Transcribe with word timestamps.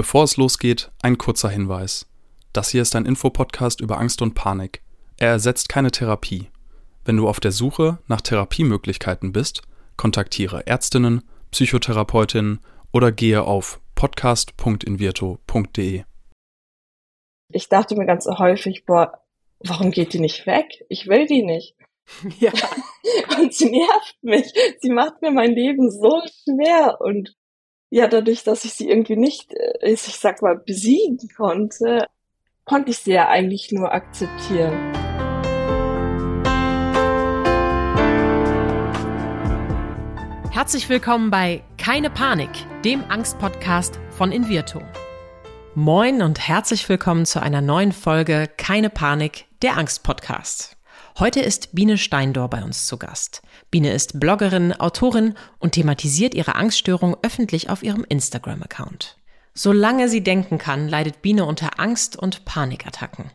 Bevor 0.00 0.24
es 0.24 0.38
losgeht, 0.38 0.90
ein 1.02 1.18
kurzer 1.18 1.50
Hinweis. 1.50 2.08
Das 2.54 2.70
hier 2.70 2.80
ist 2.80 2.96
ein 2.96 3.04
Infopodcast 3.04 3.82
über 3.82 3.98
Angst 3.98 4.22
und 4.22 4.32
Panik. 4.32 4.80
Er 5.18 5.28
ersetzt 5.28 5.68
keine 5.68 5.90
Therapie. 5.90 6.48
Wenn 7.04 7.18
du 7.18 7.28
auf 7.28 7.38
der 7.38 7.52
Suche 7.52 7.98
nach 8.08 8.22
Therapiemöglichkeiten 8.22 9.32
bist, 9.32 9.60
kontaktiere 9.98 10.66
Ärztinnen, 10.66 11.22
Psychotherapeutinnen 11.50 12.60
oder 12.94 13.12
gehe 13.12 13.42
auf 13.42 13.78
podcast.invirto.de. 13.94 16.04
Ich 17.52 17.68
dachte 17.68 17.94
mir 17.94 18.06
ganz 18.06 18.26
häufig, 18.26 18.86
boah, 18.86 19.20
warum 19.58 19.90
geht 19.90 20.14
die 20.14 20.20
nicht 20.20 20.46
weg? 20.46 20.82
Ich 20.88 21.08
will 21.08 21.26
die 21.26 21.42
nicht. 21.42 21.76
Ja. 22.38 22.52
Und 23.38 23.52
sie 23.52 23.70
nervt 23.70 24.16
mich. 24.22 24.50
Sie 24.80 24.88
macht 24.88 25.20
mir 25.20 25.30
mein 25.30 25.54
Leben 25.54 25.90
so 25.90 26.22
schwer 26.42 26.96
und 27.00 27.36
ja, 27.90 28.06
dadurch, 28.06 28.44
dass 28.44 28.64
ich 28.64 28.72
sie 28.72 28.88
irgendwie 28.88 29.16
nicht, 29.16 29.52
äh, 29.52 29.90
ich 29.90 30.00
sag 30.00 30.42
mal, 30.42 30.56
besiegen 30.56 31.18
konnte, 31.36 32.06
konnte 32.64 32.90
ich 32.90 32.98
sie 32.98 33.12
ja 33.12 33.28
eigentlich 33.28 33.72
nur 33.72 33.92
akzeptieren. 33.92 34.94
Herzlich 40.52 40.88
willkommen 40.88 41.30
bei 41.30 41.62
Keine 41.78 42.10
Panik, 42.10 42.50
dem 42.84 43.02
Angstpodcast 43.08 43.98
von 44.10 44.30
Invirto. 44.30 44.80
Moin 45.74 46.22
und 46.22 46.46
herzlich 46.46 46.88
willkommen 46.88 47.26
zu 47.26 47.42
einer 47.42 47.60
neuen 47.60 47.92
Folge 47.92 48.48
Keine 48.56 48.90
Panik, 48.90 49.46
der 49.62 49.76
Angstpodcast. 49.76 50.79
Heute 51.20 51.40
ist 51.40 51.74
Biene 51.74 51.98
Steindor 51.98 52.48
bei 52.48 52.64
uns 52.64 52.86
zu 52.86 52.96
Gast. 52.96 53.42
Biene 53.70 53.92
ist 53.92 54.18
Bloggerin, 54.18 54.72
Autorin 54.72 55.34
und 55.58 55.72
thematisiert 55.72 56.34
ihre 56.34 56.54
Angststörung 56.54 57.14
öffentlich 57.20 57.68
auf 57.68 57.82
ihrem 57.82 58.06
Instagram-Account. 58.08 59.18
Solange 59.52 60.08
sie 60.08 60.22
denken 60.22 60.56
kann, 60.56 60.88
leidet 60.88 61.20
Biene 61.20 61.44
unter 61.44 61.78
Angst- 61.78 62.16
und 62.16 62.46
Panikattacken. 62.46 63.30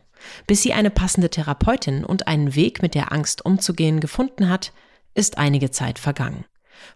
Bis 0.48 0.62
sie 0.62 0.72
eine 0.72 0.90
passende 0.90 1.30
Therapeutin 1.30 2.04
und 2.04 2.26
einen 2.26 2.56
Weg 2.56 2.82
mit 2.82 2.96
der 2.96 3.12
Angst 3.12 3.46
umzugehen 3.46 4.00
gefunden 4.00 4.48
hat, 4.48 4.72
ist 5.14 5.38
einige 5.38 5.70
Zeit 5.70 6.00
vergangen. 6.00 6.44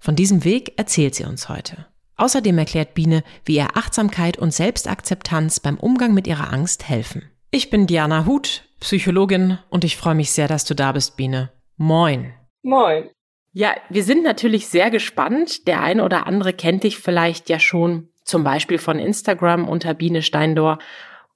Von 0.00 0.16
diesem 0.16 0.42
Weg 0.42 0.76
erzählt 0.76 1.14
sie 1.14 1.24
uns 1.24 1.48
heute. 1.48 1.86
Außerdem 2.16 2.58
erklärt 2.58 2.94
Biene, 2.94 3.22
wie 3.44 3.54
ihr 3.54 3.76
Achtsamkeit 3.76 4.38
und 4.38 4.52
Selbstakzeptanz 4.52 5.60
beim 5.60 5.78
Umgang 5.78 6.14
mit 6.14 6.26
ihrer 6.26 6.52
Angst 6.52 6.88
helfen. 6.88 7.30
Ich 7.52 7.70
bin 7.70 7.86
Diana 7.86 8.26
Huth, 8.26 8.64
Psychologin 8.80 9.58
und 9.68 9.84
ich 9.84 9.96
freue 9.96 10.14
mich 10.14 10.32
sehr, 10.32 10.48
dass 10.48 10.64
du 10.64 10.74
da 10.74 10.92
bist, 10.92 11.16
Biene. 11.16 11.52
Moin. 11.76 12.32
Moin. 12.62 13.10
Ja, 13.52 13.74
wir 13.88 14.04
sind 14.04 14.22
natürlich 14.22 14.68
sehr 14.68 14.90
gespannt. 14.90 15.66
Der 15.66 15.82
eine 15.82 16.04
oder 16.04 16.26
andere 16.26 16.52
kennt 16.52 16.84
dich 16.84 16.98
vielleicht 16.98 17.48
ja 17.48 17.58
schon 17.58 18.08
zum 18.24 18.44
Beispiel 18.44 18.78
von 18.78 18.98
Instagram 18.98 19.68
unter 19.68 19.92
Biene 19.92 20.22
Steindor. 20.22 20.78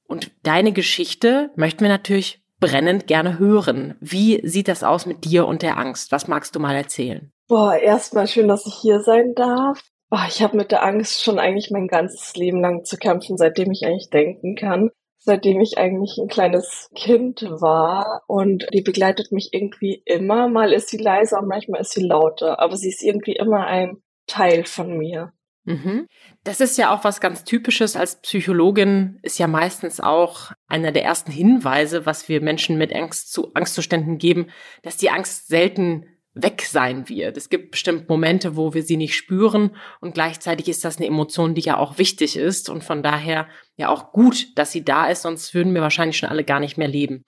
Und 0.06 0.31
deine 0.42 0.72
Geschichte 0.72 1.50
möchten 1.56 1.81
wir 1.81 1.89
natürlich 1.89 2.42
brennend 2.61 3.06
gerne 3.06 3.39
hören. 3.39 3.97
Wie 4.00 4.47
sieht 4.47 4.69
das 4.69 4.84
aus 4.84 5.06
mit 5.06 5.25
dir 5.25 5.47
und 5.47 5.62
der 5.62 5.77
Angst? 5.77 6.12
Was 6.12 6.28
magst 6.28 6.55
du 6.55 6.61
mal 6.61 6.75
erzählen? 6.75 7.31
Boah, 7.48 7.75
erstmal 7.75 8.27
schön, 8.27 8.48
dass 8.48 8.67
ich 8.67 8.75
hier 8.75 9.00
sein 9.00 9.34
darf. 9.34 9.83
Boah, 10.09 10.25
ich 10.28 10.41
habe 10.42 10.56
mit 10.56 10.70
der 10.70 10.84
Angst 10.84 11.22
schon 11.22 11.39
eigentlich 11.39 11.70
mein 11.70 11.89
ganzes 11.89 12.37
Leben 12.37 12.61
lang 12.61 12.84
zu 12.84 12.97
kämpfen, 12.97 13.37
seitdem 13.37 13.70
ich 13.70 13.84
eigentlich 13.84 14.11
denken 14.11 14.55
kann 14.55 14.91
seitdem 15.25 15.61
ich 15.61 15.78
eigentlich 15.78 16.19
ein 16.19 16.28
kleines 16.28 16.91
Kind 16.94 17.42
war 17.48 18.22
und 18.27 18.67
die 18.72 18.83
begleitet 18.83 19.33
mich 19.33 19.50
irgendwie 19.53 20.03
immer. 20.05 20.48
Mal 20.48 20.72
ist 20.72 20.89
sie 20.89 20.98
leiser, 20.98 21.42
manchmal 21.42 21.81
ist 21.81 21.92
sie 21.92 22.05
lauter, 22.05 22.61
aber 22.61 22.77
sie 22.77 22.91
ist 22.91 23.03
irgendwie 23.03 23.36
immer 23.36 23.66
ein 23.66 24.03
Teil 24.27 24.64
von 24.64 24.97
mir. 24.97 25.33
Mhm. 25.64 26.06
Das 26.44 26.61
ist 26.61 26.77
ja 26.77 26.94
auch 26.94 27.05
was 27.05 27.22
ganz 27.22 27.44
Typisches 27.44 27.97
als 27.97 28.20
Psychologin, 28.20 29.19
ist 29.22 29.39
ja 29.39 29.47
meistens 29.47 29.98
auch 29.98 30.53
einer 30.66 30.92
der 30.92 31.05
ersten 31.05 31.33
Hinweise, 31.33 32.05
was 32.05 32.28
wir 32.28 32.42
Menschen 32.42 32.77
mit 32.77 32.94
Angst 32.94 33.33
zu 33.33 33.55
Angstzuständen 33.55 34.19
geben, 34.19 34.50
dass 34.83 34.98
die 34.98 35.09
Angst 35.09 35.48
selten 35.48 36.06
weg 36.34 36.62
sein 36.62 37.09
wird. 37.09 37.37
Es 37.37 37.49
gibt 37.49 37.71
bestimmt 37.71 38.09
Momente, 38.09 38.56
wo 38.56 38.75
wir 38.75 38.83
sie 38.83 38.97
nicht 38.97 39.15
spüren 39.15 39.77
und 40.00 40.15
gleichzeitig 40.15 40.69
ist 40.69 40.84
das 40.84 40.99
eine 40.99 41.06
Emotion, 41.06 41.55
die 41.55 41.62
ja 41.62 41.78
auch 41.78 41.99
wichtig 41.99 42.37
ist 42.37 42.69
und 42.69 42.83
von 42.83 43.03
daher 43.03 43.47
ja 43.77 43.89
auch 43.89 44.12
gut, 44.12 44.49
dass 44.56 44.73
sie 44.73 44.84
da 44.84 45.06
ist, 45.06 45.23
sonst 45.23 45.55
würden 45.55 45.75
wir 45.75 45.81
wahrscheinlich 45.81 46.19
schon 46.19 46.28
alle 46.28 46.44
gar 46.44 46.61
nicht 46.61 46.77
mehr 46.77 46.89
leben. 46.89 47.25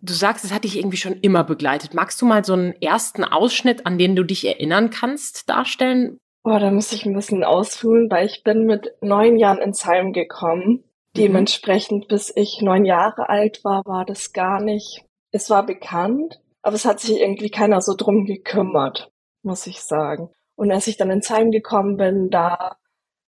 Du 0.00 0.12
sagst, 0.12 0.44
es 0.44 0.52
hat 0.52 0.64
dich 0.64 0.78
irgendwie 0.78 0.98
schon 0.98 1.20
immer 1.20 1.44
begleitet. 1.44 1.94
Magst 1.94 2.20
du 2.20 2.26
mal 2.26 2.44
so 2.44 2.52
einen 2.52 2.74
ersten 2.82 3.24
Ausschnitt, 3.24 3.86
an 3.86 3.98
den 3.98 4.14
du 4.14 4.24
dich 4.24 4.46
erinnern 4.46 4.90
kannst, 4.90 5.48
darstellen? 5.48 6.18
Boah, 6.42 6.60
da 6.60 6.70
muss 6.70 6.92
ich 6.92 7.06
ein 7.06 7.14
bisschen 7.14 7.44
ausholen, 7.44 8.10
weil 8.10 8.26
ich 8.26 8.42
bin 8.44 8.66
mit 8.66 8.92
neun 9.00 9.36
Jahren 9.36 9.58
ins 9.58 9.84
Heim 9.86 10.12
gekommen. 10.12 10.68
Mhm. 10.68 10.82
Dementsprechend, 11.16 12.08
bis 12.08 12.32
ich 12.34 12.60
neun 12.60 12.84
Jahre 12.84 13.28
alt 13.28 13.64
war, 13.64 13.82
war 13.86 14.04
das 14.04 14.32
gar 14.32 14.60
nicht. 14.60 15.02
Es 15.32 15.50
war 15.50 15.66
bekannt, 15.66 16.40
aber 16.66 16.74
es 16.74 16.84
hat 16.84 16.98
sich 16.98 17.20
irgendwie 17.20 17.48
keiner 17.48 17.80
so 17.80 17.94
drum 17.94 18.24
gekümmert, 18.24 19.12
muss 19.44 19.68
ich 19.68 19.82
sagen. 19.82 20.32
Und 20.56 20.72
als 20.72 20.88
ich 20.88 20.96
dann 20.96 21.12
ins 21.12 21.30
Heim 21.30 21.52
gekommen 21.52 21.96
bin, 21.96 22.28
da 22.28 22.76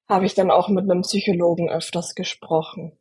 habe 0.09 0.27
ich 0.27 0.35
dann 0.35 0.51
auch 0.51 0.69
mit 0.69 0.91
einem 0.91 1.03
Psychologen 1.03 1.71
öfters 1.71 2.17
gesprochen. 2.17 2.99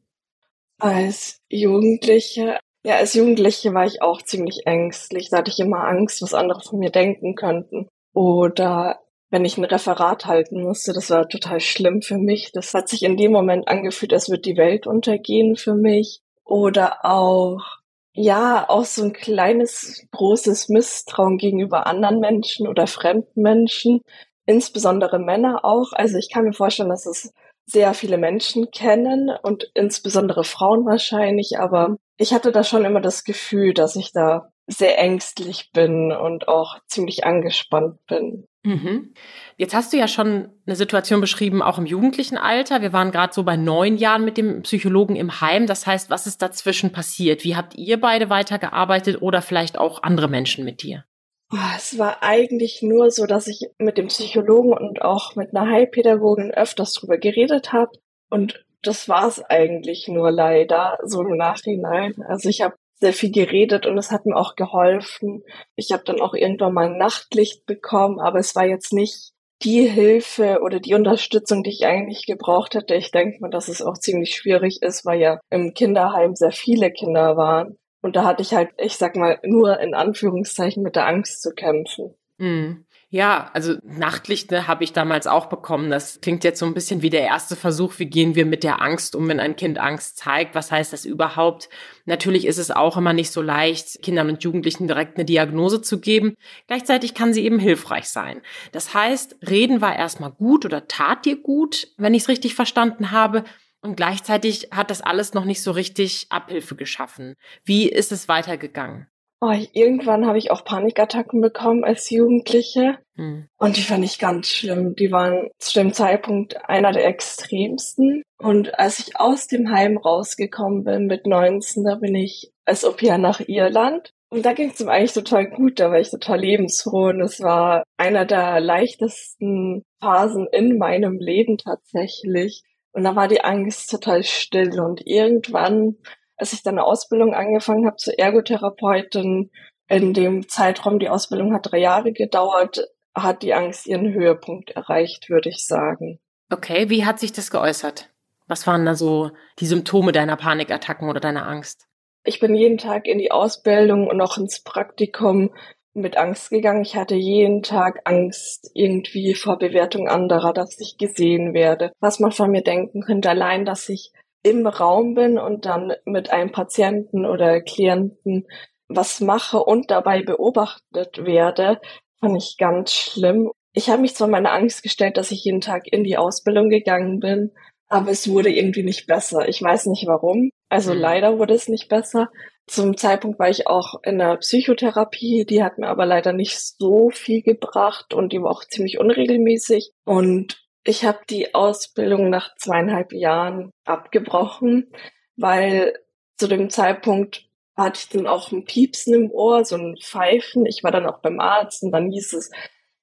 Als 0.78 1.42
Jugendliche, 1.50 2.60
ja, 2.84 2.98
als 2.98 3.16
Jugendliche 3.16 3.74
war 3.74 3.88
ich 3.88 4.04
auch 4.04 4.22
ziemlich 4.22 4.68
ängstlich. 4.68 5.30
Da 5.32 5.38
hatte 5.38 5.50
ich 5.50 5.60
immer 5.60 5.88
Angst, 5.88 6.22
was 6.22 6.36
andere 6.36 6.62
von 6.62 6.78
mir 6.78 6.92
denken 6.92 7.34
könnten. 7.34 7.88
Oder 8.14 9.00
wenn 9.32 9.44
ich 9.44 9.58
ein 9.58 9.66
Referat 9.66 10.28
halten 10.28 10.62
musste, 10.62 10.94
das 10.94 11.10
war 11.10 11.28
total 11.28 11.62
schlimm 11.62 12.04
für 12.04 12.20
mich. 12.20 12.52
Das 12.52 12.76
hat 12.76 12.90
sich 12.90 13.02
in 13.02 13.18
dem 13.18 13.32
Moment 13.32 13.68
angefühlt, 13.68 14.14
als 14.14 14.30
würde 14.30 14.44
die 14.44 14.58
Welt 14.58 14.86
untergehen 14.86 15.56
für 15.56 15.74
mich. 15.74 16.22
Oder 16.44 17.04
auch 17.06 17.80
ja, 18.18 18.68
auch 18.68 18.86
so 18.86 19.04
ein 19.04 19.14
kleines, 19.14 20.08
großes 20.12 20.70
Misstrauen 20.70 21.38
gegenüber 21.38 21.86
anderen 21.86 22.20
Menschen 22.20 22.68
oder 22.68 22.88
fremden 22.88 23.44
Menschen, 23.44 24.02
insbesondere 24.48 25.20
Männer 25.20 25.64
auch. 25.64 25.94
Also 25.94 26.18
ich 26.18 26.32
kann 26.32 26.46
mir 26.46 26.54
vorstellen, 26.54 26.90
dass 26.90 27.06
es 27.06 27.32
sehr 27.68 27.94
viele 27.94 28.18
Menschen 28.18 28.72
kennen 28.72 29.30
und 29.44 29.70
insbesondere 29.76 30.44
Frauen 30.44 30.86
wahrscheinlich, 30.86 31.60
aber 31.60 31.98
ich 32.18 32.34
hatte 32.34 32.52
da 32.52 32.64
schon 32.64 32.86
immer 32.86 33.02
das 33.02 33.24
Gefühl, 33.24 33.76
dass 33.76 33.96
ich 33.96 34.12
da 34.14 34.50
sehr 34.66 34.98
ängstlich 34.98 35.70
bin 35.72 36.12
und 36.12 36.48
auch 36.48 36.80
ziemlich 36.88 37.24
angespannt 37.24 38.00
bin. 38.08 38.48
Mhm. 38.68 39.14
Jetzt 39.56 39.74
hast 39.74 39.94
du 39.94 39.98
ja 39.98 40.10
schon 40.10 40.50
eine 40.66 40.76
Situation 40.76 41.22
beschrieben, 41.22 41.62
auch 41.62 41.78
im 41.78 41.86
jugendlichen 41.86 42.38
Alter. 42.38 42.82
Wir 42.82 42.92
waren 42.92 43.12
gerade 43.12 43.34
so 43.34 43.44
bei 43.44 43.56
neun 43.56 43.96
Jahren 43.96 44.26
mit 44.26 44.38
dem 44.38 44.64
Psychologen 44.64 45.16
im 45.16 45.40
Heim. 45.40 45.68
Das 45.68 45.88
heißt, 45.88 46.10
was 46.10 46.28
ist 46.28 46.42
dazwischen 46.42 46.92
passiert? 46.92 47.46
Wie 47.46 47.56
habt 47.56 47.76
ihr 47.76 48.00
beide 48.00 48.30
weitergearbeitet 48.30 49.22
oder 49.22 49.42
vielleicht 49.42 49.78
auch 49.78 50.04
andere 50.04 50.28
Menschen 50.28 50.66
mit 50.66 50.84
dir? 50.84 51.06
Ah, 51.50 51.76
es 51.78 51.98
war 51.98 52.24
eigentlich 52.24 52.82
nur 52.82 53.10
so, 53.10 53.26
dass 53.26 53.48
ich 53.48 53.70
mit 53.78 53.98
dem 53.98 54.08
Psychologen 54.08 54.74
und 54.74 55.02
auch 55.02 55.38
mit 55.38 55.56
einer 55.56 55.72
Heilpädagogin 55.72 56.52
öfters 56.52 56.92
drüber 56.92 57.18
geredet 57.18 57.72
habe. 57.72 57.92
Und 58.30 58.66
das 58.82 59.08
war 59.08 59.28
es 59.30 59.42
eigentlich 59.42 60.10
nur 60.10 60.30
leider, 60.30 60.98
so 61.06 61.22
im 61.22 61.38
Nachhinein. 61.38 62.16
Also 62.28 62.50
ich 62.50 62.62
habe 62.62 62.76
sehr 63.00 63.14
viel 63.14 63.32
geredet 63.32 63.86
und 63.86 63.98
es 63.98 64.12
hat 64.12 64.26
mir 64.26 64.36
auch 64.36 64.56
geholfen. 64.56 65.44
Ich 65.76 65.92
habe 65.92 66.04
dann 66.06 66.20
auch 66.20 66.34
irgendwann 66.34 66.74
mal 66.74 66.88
ein 66.88 66.98
Nachtlicht 66.98 67.66
bekommen, 67.66 68.20
aber 68.20 68.40
es 68.40 68.56
war 68.56 68.66
jetzt 68.66 68.94
nicht 68.94 69.34
die 69.64 69.88
Hilfe 69.88 70.60
oder 70.62 70.80
die 70.80 70.94
Unterstützung, 70.94 71.64
die 71.64 71.72
ich 71.72 71.86
eigentlich 71.86 72.26
gebraucht 72.26 72.76
hätte. 72.76 72.96
Ich 72.96 73.12
denke 73.12 73.40
mal, 73.40 73.50
dass 73.50 73.68
es 73.68 73.82
auch 73.82 73.98
ziemlich 73.98 74.36
schwierig 74.36 74.82
ist, 74.82 75.06
weil 75.06 75.20
ja 75.20 75.40
im 75.50 75.74
Kinderheim 75.74 76.36
sehr 76.36 76.52
viele 76.52 76.92
Kinder 76.92 77.38
waren. 77.38 77.78
Und 78.02 78.16
da 78.16 78.24
hatte 78.24 78.44
ich 78.44 78.54
halt, 78.54 78.70
ich 78.78 78.96
sag 78.96 79.16
mal, 79.16 79.40
nur 79.44 79.80
in 79.80 79.94
Anführungszeichen 79.94 80.84
mit 80.84 80.96
der 80.96 81.08
Angst 81.08 81.42
zu 81.42 81.52
kämpfen. 81.52 82.16
Mhm. 82.38 82.86
Ja, 83.10 83.50
also 83.54 83.76
Nachtlicht 83.84 84.52
ne, 84.52 84.68
habe 84.68 84.84
ich 84.84 84.92
damals 84.92 85.28
auch 85.28 85.46
bekommen. 85.46 85.90
Das 85.90 86.20
klingt 86.20 86.44
jetzt 86.44 86.60
so 86.60 86.66
ein 86.66 86.74
bisschen 86.74 87.02
wie 87.02 87.10
der 87.10 87.22
erste 87.22 87.56
Versuch, 87.56 88.00
wie 88.00 88.08
gehen 88.08 88.36
wir 88.36 88.46
mit 88.46 88.66
der 88.66 88.82
Angst 88.82 89.16
um, 89.16 89.30
wenn 89.30 89.40
ein 89.40 89.56
Kind 89.56 89.78
Angst 89.78 90.18
zeigt. 90.18 90.56
Was 90.56 90.74
heißt 90.74 90.92
das 90.92 91.06
überhaupt? 91.06 91.70
Natürlich 92.06 92.46
ist 92.46 92.58
es 92.58 92.70
auch 92.70 92.98
immer 92.98 93.14
nicht 93.14 93.32
so 93.32 93.42
leicht, 93.42 94.02
Kindern 94.02 94.28
und 94.30 94.44
Jugendlichen 94.44 94.88
direkt 94.88 95.16
eine 95.16 95.24
Diagnose 95.24 95.82
zu 95.82 96.02
geben. 96.02 96.36
Gleichzeitig 96.68 97.14
kann 97.14 97.34
sie 97.34 97.46
eben 97.46 97.60
hilfreich 97.60 98.10
sein. 98.10 98.42
Das 98.74 98.94
heißt, 98.94 99.38
reden 99.48 99.80
war 99.80 99.96
erstmal 99.96 100.32
gut 100.32 100.66
oder 100.66 100.90
tat 100.90 101.26
dir 101.26 101.38
gut, 101.38 101.88
wenn 101.96 102.14
ich 102.14 102.24
es 102.24 102.30
richtig 102.30 102.56
verstanden 102.56 103.12
habe. 103.12 103.46
Und 103.80 103.96
gleichzeitig 103.96 104.70
hat 104.72 104.92
das 104.92 105.02
alles 105.02 105.34
noch 105.34 105.46
nicht 105.46 105.64
so 105.64 105.72
richtig 105.72 106.28
Abhilfe 106.30 106.76
geschaffen. 106.76 107.36
Wie 107.64 107.88
ist 107.88 108.12
es 108.12 108.28
weitergegangen? 108.28 109.08
Oh, 109.40 109.54
irgendwann 109.74 110.26
habe 110.26 110.40
ich 110.40 110.50
auch 110.50 110.66
Panikattacken 110.66 111.42
bekommen 111.42 111.84
als 111.84 112.10
Jugendliche. 112.10 112.98
Hm. 113.16 113.48
Und 113.58 113.78
die 113.78 113.82
fand 113.82 114.04
ich 114.04 114.18
ganz 114.18 114.48
schlimm. 114.48 114.96
Die 114.96 115.12
waren 115.12 115.50
zu 115.60 115.76
dem 115.76 115.94
Zeitpunkt 115.94 116.58
einer 116.68 116.92
der 116.92 117.06
extremsten. 117.06 118.24
Und 118.40 118.80
als 118.80 119.00
ich 119.00 119.20
aus 119.20 119.48
dem 119.48 119.72
Heim 119.72 119.98
rausgekommen 119.98 120.84
bin 120.84 121.06
mit 121.06 121.28
19, 121.28 121.84
da 121.84 121.96
bin 121.96 122.16
ich 122.16 122.52
als 122.66 122.84
Au 122.84 122.92
pair 122.92 123.20
nach 123.20 123.40
Irland. 123.40 124.12
Und 124.30 124.46
da 124.46 124.54
ging 124.54 124.72
es 124.72 124.80
mir 124.80 124.92
eigentlich 124.92 125.14
total 125.14 125.50
gut, 125.50 125.80
da 125.80 125.90
war 125.90 126.00
ich 126.00 126.10
total 126.10 126.40
lebensfroh 126.42 127.08
und 127.10 127.22
es 127.22 127.40
war 127.40 127.84
einer 127.96 128.26
der 128.26 128.60
leichtesten 128.60 129.84
Phasen 130.02 130.48
in 130.52 130.78
meinem 130.78 131.18
Leben 131.18 131.58
tatsächlich. 131.58 132.64
Und 132.92 133.04
da 133.04 133.16
war 133.16 133.28
die 133.28 133.42
Angst 133.42 133.90
total 133.90 134.24
still. 134.24 134.80
Und 134.82 135.06
irgendwann, 135.06 135.96
als 136.38 136.54
ich 136.54 136.64
dann 136.64 136.76
eine 136.76 136.86
Ausbildung 136.86 137.34
angefangen 137.34 137.86
habe 137.86 137.98
zur 137.98 138.18
Ergotherapeutin, 138.18 139.52
in 139.90 140.14
dem 140.14 140.48
Zeitraum, 140.48 141.00
die 141.00 141.10
Ausbildung 141.10 141.54
hat 141.54 141.72
drei 141.72 141.80
Jahre 141.80 142.12
gedauert, 142.12 142.88
hat 143.16 143.42
die 143.42 143.54
Angst 143.54 143.88
ihren 143.88 144.14
Höhepunkt 144.14 144.72
erreicht, 144.72 145.30
würde 145.30 145.50
ich 145.50 145.66
sagen. 145.66 146.20
Okay, 146.52 146.90
wie 146.90 147.06
hat 147.06 147.20
sich 147.20 147.32
das 147.32 147.52
geäußert? 147.52 148.10
Was 148.48 148.68
waren 148.68 148.86
da 148.86 148.96
so 148.96 149.32
die 149.60 149.66
Symptome 149.66 150.12
deiner 150.12 150.38
Panikattacken 150.38 151.10
oder 151.10 151.20
deiner 151.20 151.48
Angst? 151.48 151.88
Ich 152.24 152.40
bin 152.40 152.56
jeden 152.56 152.78
Tag 152.78 153.08
in 153.08 153.18
die 153.18 153.32
Ausbildung 153.32 154.08
und 154.08 154.22
auch 154.22 154.38
ins 154.38 154.62
Praktikum 154.62 155.54
mit 155.94 156.18
Angst 156.18 156.50
gegangen. 156.50 156.84
Ich 156.84 156.96
hatte 156.96 157.16
jeden 157.16 157.64
Tag 157.64 158.02
Angst 158.06 158.70
irgendwie 158.74 159.34
vor 159.34 159.58
Bewertung 159.58 160.08
anderer, 160.08 160.54
dass 160.54 160.80
ich 160.80 160.98
gesehen 160.98 161.54
werde, 161.54 161.92
was 162.00 162.20
man 162.20 162.32
von 162.32 162.52
mir 162.52 162.62
denken 162.62 163.02
könnte. 163.02 163.30
Allein, 163.30 163.66
dass 163.66 163.90
ich 163.90 164.12
im 164.48 164.68
Raum 164.68 165.14
bin 165.14 165.38
und 165.38 165.66
dann 165.66 165.94
mit 166.06 166.32
einem 166.32 166.52
Patienten 166.52 167.26
oder 167.26 167.62
Klienten 167.62 168.48
was 168.88 169.20
mache 169.20 169.60
und 169.60 169.92
dabei 169.92 170.24
beobachtet 170.24 171.26
werde, 171.26 171.80
fand 172.20 172.38
ich 172.38 172.58
ganz 172.58 172.94
schlimm. 172.94 173.52
Ich 173.74 173.90
habe 173.90 174.02
mich 174.02 174.16
zwar 174.16 174.28
meine 174.28 174.52
Angst 174.52 174.82
gestellt, 174.82 175.18
dass 175.18 175.32
ich 175.32 175.44
jeden 175.44 175.62
Tag 175.62 175.84
in 175.92 176.04
die 176.04 176.18
Ausbildung 176.18 176.70
gegangen 176.70 177.20
bin, 177.20 177.52
aber 177.90 178.12
es 178.12 178.30
wurde 178.30 178.50
irgendwie 178.50 178.84
nicht 178.84 179.08
besser. 179.08 179.48
Ich 179.48 179.62
weiß 179.62 179.88
nicht 179.88 180.08
warum. 180.08 180.50
Also 180.70 180.94
mhm. 180.94 181.00
leider 181.00 181.40
wurde 181.40 181.54
es 181.54 181.68
nicht 181.68 181.90
besser. 181.90 182.30
Zum 182.66 182.98
Zeitpunkt 182.98 183.40
war 183.40 183.50
ich 183.50 183.68
auch 183.68 184.02
in 184.04 184.18
der 184.18 184.38
Psychotherapie, 184.38 185.46
die 185.46 185.64
hat 185.64 185.78
mir 185.78 185.88
aber 185.88 186.06
leider 186.06 186.34
nicht 186.34 186.60
so 186.60 187.10
viel 187.10 187.42
gebracht 187.42 188.14
und 188.14 188.34
die 188.34 188.42
war 188.42 188.52
auch 188.52 188.66
ziemlich 188.66 189.00
unregelmäßig. 189.00 189.92
Und 190.06 190.67
ich 190.88 191.04
habe 191.04 191.20
die 191.30 191.54
Ausbildung 191.54 192.30
nach 192.30 192.56
zweieinhalb 192.56 193.12
Jahren 193.12 193.72
abgebrochen, 193.84 194.92
weil 195.36 195.94
zu 196.38 196.48
dem 196.48 196.70
Zeitpunkt 196.70 197.46
hatte 197.76 198.00
ich 198.00 198.10
dann 198.10 198.26
auch 198.26 198.52
ein 198.52 198.64
Piepsen 198.64 199.14
im 199.14 199.32
Ohr, 199.32 199.66
so 199.66 199.76
ein 199.76 199.98
Pfeifen. 200.02 200.66
Ich 200.66 200.84
war 200.84 200.92
dann 200.92 201.06
auch 201.06 201.20
beim 201.20 201.40
Arzt 201.40 201.84
und 201.84 201.92
dann 201.92 202.10
hieß 202.10 202.34
es, 202.34 202.52